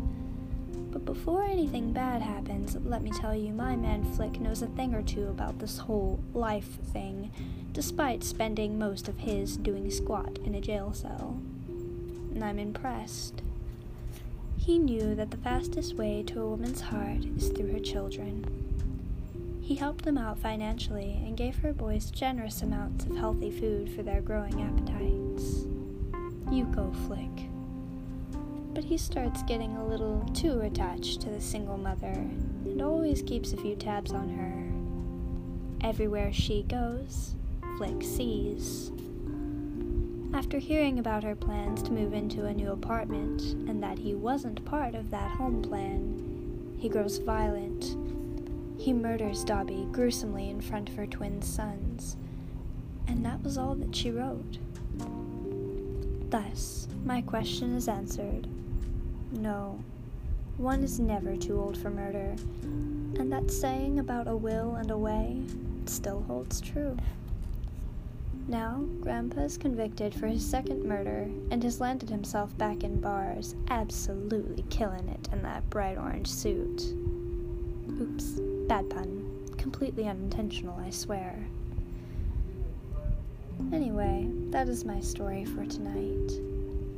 But 0.91 1.05
before 1.05 1.43
anything 1.43 1.91
bad 1.91 2.21
happens, 2.21 2.77
let 2.85 3.01
me 3.01 3.11
tell 3.11 3.35
you, 3.35 3.51
my 3.51 3.75
man 3.75 4.03
Flick 4.13 4.39
knows 4.39 4.61
a 4.61 4.67
thing 4.67 4.93
or 4.93 5.01
two 5.01 5.27
about 5.27 5.59
this 5.59 5.77
whole 5.77 6.19
life 6.33 6.77
thing, 6.93 7.31
despite 7.73 8.23
spending 8.23 8.79
most 8.79 9.07
of 9.07 9.17
his 9.17 9.57
doing 9.57 9.89
squat 9.91 10.37
in 10.45 10.55
a 10.55 10.61
jail 10.61 10.93
cell. 10.93 11.37
And 11.67 12.43
I'm 12.43 12.59
impressed. 12.59 13.41
He 14.57 14.79
knew 14.79 15.15
that 15.15 15.31
the 15.31 15.37
fastest 15.37 15.95
way 15.95 16.23
to 16.23 16.41
a 16.41 16.49
woman's 16.49 16.81
heart 16.81 17.25
is 17.37 17.49
through 17.49 17.71
her 17.73 17.79
children. 17.79 18.64
He 19.65 19.73
helped 19.73 20.05
them 20.05 20.19
out 20.19 20.37
financially 20.37 21.19
and 21.25 21.35
gave 21.35 21.57
her 21.57 21.73
boys 21.73 22.11
generous 22.11 22.61
amounts 22.61 23.05
of 23.05 23.17
healthy 23.17 23.49
food 23.49 23.89
for 23.89 24.03
their 24.03 24.21
growing 24.21 24.61
appetites. 24.61 25.65
You 26.51 26.65
go, 26.65 26.93
Flick. 27.07 27.49
But 28.75 28.83
he 28.83 28.95
starts 28.95 29.41
getting 29.41 29.75
a 29.75 29.83
little 29.83 30.23
too 30.35 30.61
attached 30.61 31.21
to 31.21 31.31
the 31.31 31.41
single 31.41 31.77
mother 31.79 32.05
and 32.05 32.79
always 32.79 33.23
keeps 33.23 33.53
a 33.53 33.57
few 33.57 33.75
tabs 33.75 34.11
on 34.11 34.29
her. 34.29 35.87
everywhere 35.87 36.31
she 36.31 36.63
goes, 36.63 37.33
Flick 37.77 38.03
sees. 38.03 38.91
After 40.33 40.59
hearing 40.59 40.99
about 40.99 41.23
her 41.23 41.35
plans 41.35 41.81
to 41.83 41.91
move 41.91 42.13
into 42.13 42.45
a 42.45 42.53
new 42.53 42.71
apartment 42.71 43.41
and 43.67 43.81
that 43.81 43.97
he 43.97 44.13
wasn't 44.13 44.63
part 44.65 44.93
of 44.93 45.09
that 45.09 45.31
home 45.31 45.61
plan, 45.63 46.75
he 46.77 46.87
grows 46.87 47.17
violent. 47.17 47.95
He 48.85 48.93
murders 48.93 49.43
Dobbie 49.43 49.87
gruesomely 49.91 50.47
in 50.47 50.61
front 50.61 50.89
of 50.89 50.95
her 50.95 51.07
twin 51.07 51.41
sons. 51.41 52.17
And 53.07 53.25
that 53.25 53.41
was 53.41 53.57
all 53.57 53.73
that 53.73 53.95
she 53.95 54.11
wrote. 54.11 54.59
Thus, 56.29 56.87
my 57.03 57.23
question 57.23 57.75
is 57.75 57.87
answered. 57.87 58.47
No, 59.31 59.79
one 60.57 60.83
is 60.83 60.99
never 60.99 61.35
too 61.35 61.59
old 61.59 61.79
for 61.79 61.89
murder, 61.89 62.35
and 62.61 63.31
that 63.31 63.49
saying 63.49 63.97
about 63.97 64.27
a 64.27 64.35
will 64.35 64.75
and 64.75 64.91
a 64.91 64.97
way 64.99 65.41
still 65.87 66.21
holds 66.27 66.61
true. 66.61 66.95
Now, 68.47 68.85
Grandpa 69.01 69.41
is 69.41 69.57
convicted 69.57 70.13
for 70.13 70.27
his 70.27 70.45
second 70.45 70.83
murder 70.83 71.27
and 71.49 71.63
has 71.63 71.81
landed 71.81 72.11
himself 72.11 72.55
back 72.59 72.83
in 72.83 73.01
bars, 73.01 73.55
absolutely 73.71 74.63
killing 74.69 75.09
it 75.09 75.27
in 75.31 75.41
that 75.41 75.67
bright 75.71 75.97
orange 75.97 76.27
suit. 76.27 76.93
Oops, 77.99 78.39
bad 78.67 78.89
pun. 78.89 79.47
Completely 79.57 80.07
unintentional, 80.07 80.79
I 80.79 80.89
swear. 80.89 81.35
Anyway, 83.71 84.27
that 84.49 84.67
is 84.67 84.85
my 84.85 84.99
story 84.99 85.45
for 85.45 85.65
tonight. 85.65 86.31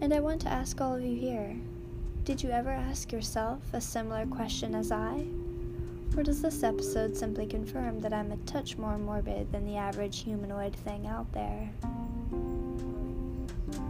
And 0.01 0.13
I 0.13 0.19
want 0.19 0.41
to 0.41 0.49
ask 0.49 0.79
all 0.79 0.95
of 0.95 1.01
you 1.01 1.15
here 1.15 1.55
did 2.23 2.43
you 2.43 2.49
ever 2.49 2.71
ask 2.71 3.13
yourself 3.13 3.61
a 3.71 3.79
similar 3.79 4.25
question 4.25 4.75
as 4.75 4.91
I? 4.91 5.25
Or 6.17 6.23
does 6.23 6.41
this 6.41 6.61
episode 6.61 7.15
simply 7.15 7.45
confirm 7.45 8.01
that 8.01 8.11
I'm 8.11 8.33
a 8.33 8.37
touch 8.37 8.77
more 8.77 8.97
morbid 8.97 9.49
than 9.51 9.65
the 9.65 9.77
average 9.77 10.23
humanoid 10.23 10.75
thing 10.75 11.07
out 11.07 11.31
there? 11.31 11.69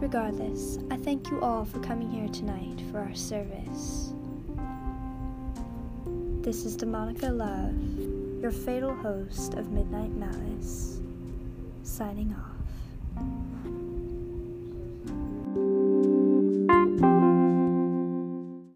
Regardless, 0.00 0.78
I 0.88 0.98
thank 0.98 1.30
you 1.32 1.40
all 1.40 1.64
for 1.64 1.80
coming 1.80 2.10
here 2.10 2.28
tonight 2.28 2.80
for 2.92 3.00
our 3.00 3.14
service. 3.14 4.07
This 6.48 6.64
is 6.64 6.78
Demonica 6.78 7.30
Love, 7.30 8.40
your 8.40 8.50
fatal 8.50 8.94
host 8.94 9.52
of 9.52 9.70
Midnight 9.70 10.12
Malice, 10.12 10.98
signing 11.82 12.32
off. 12.32 12.47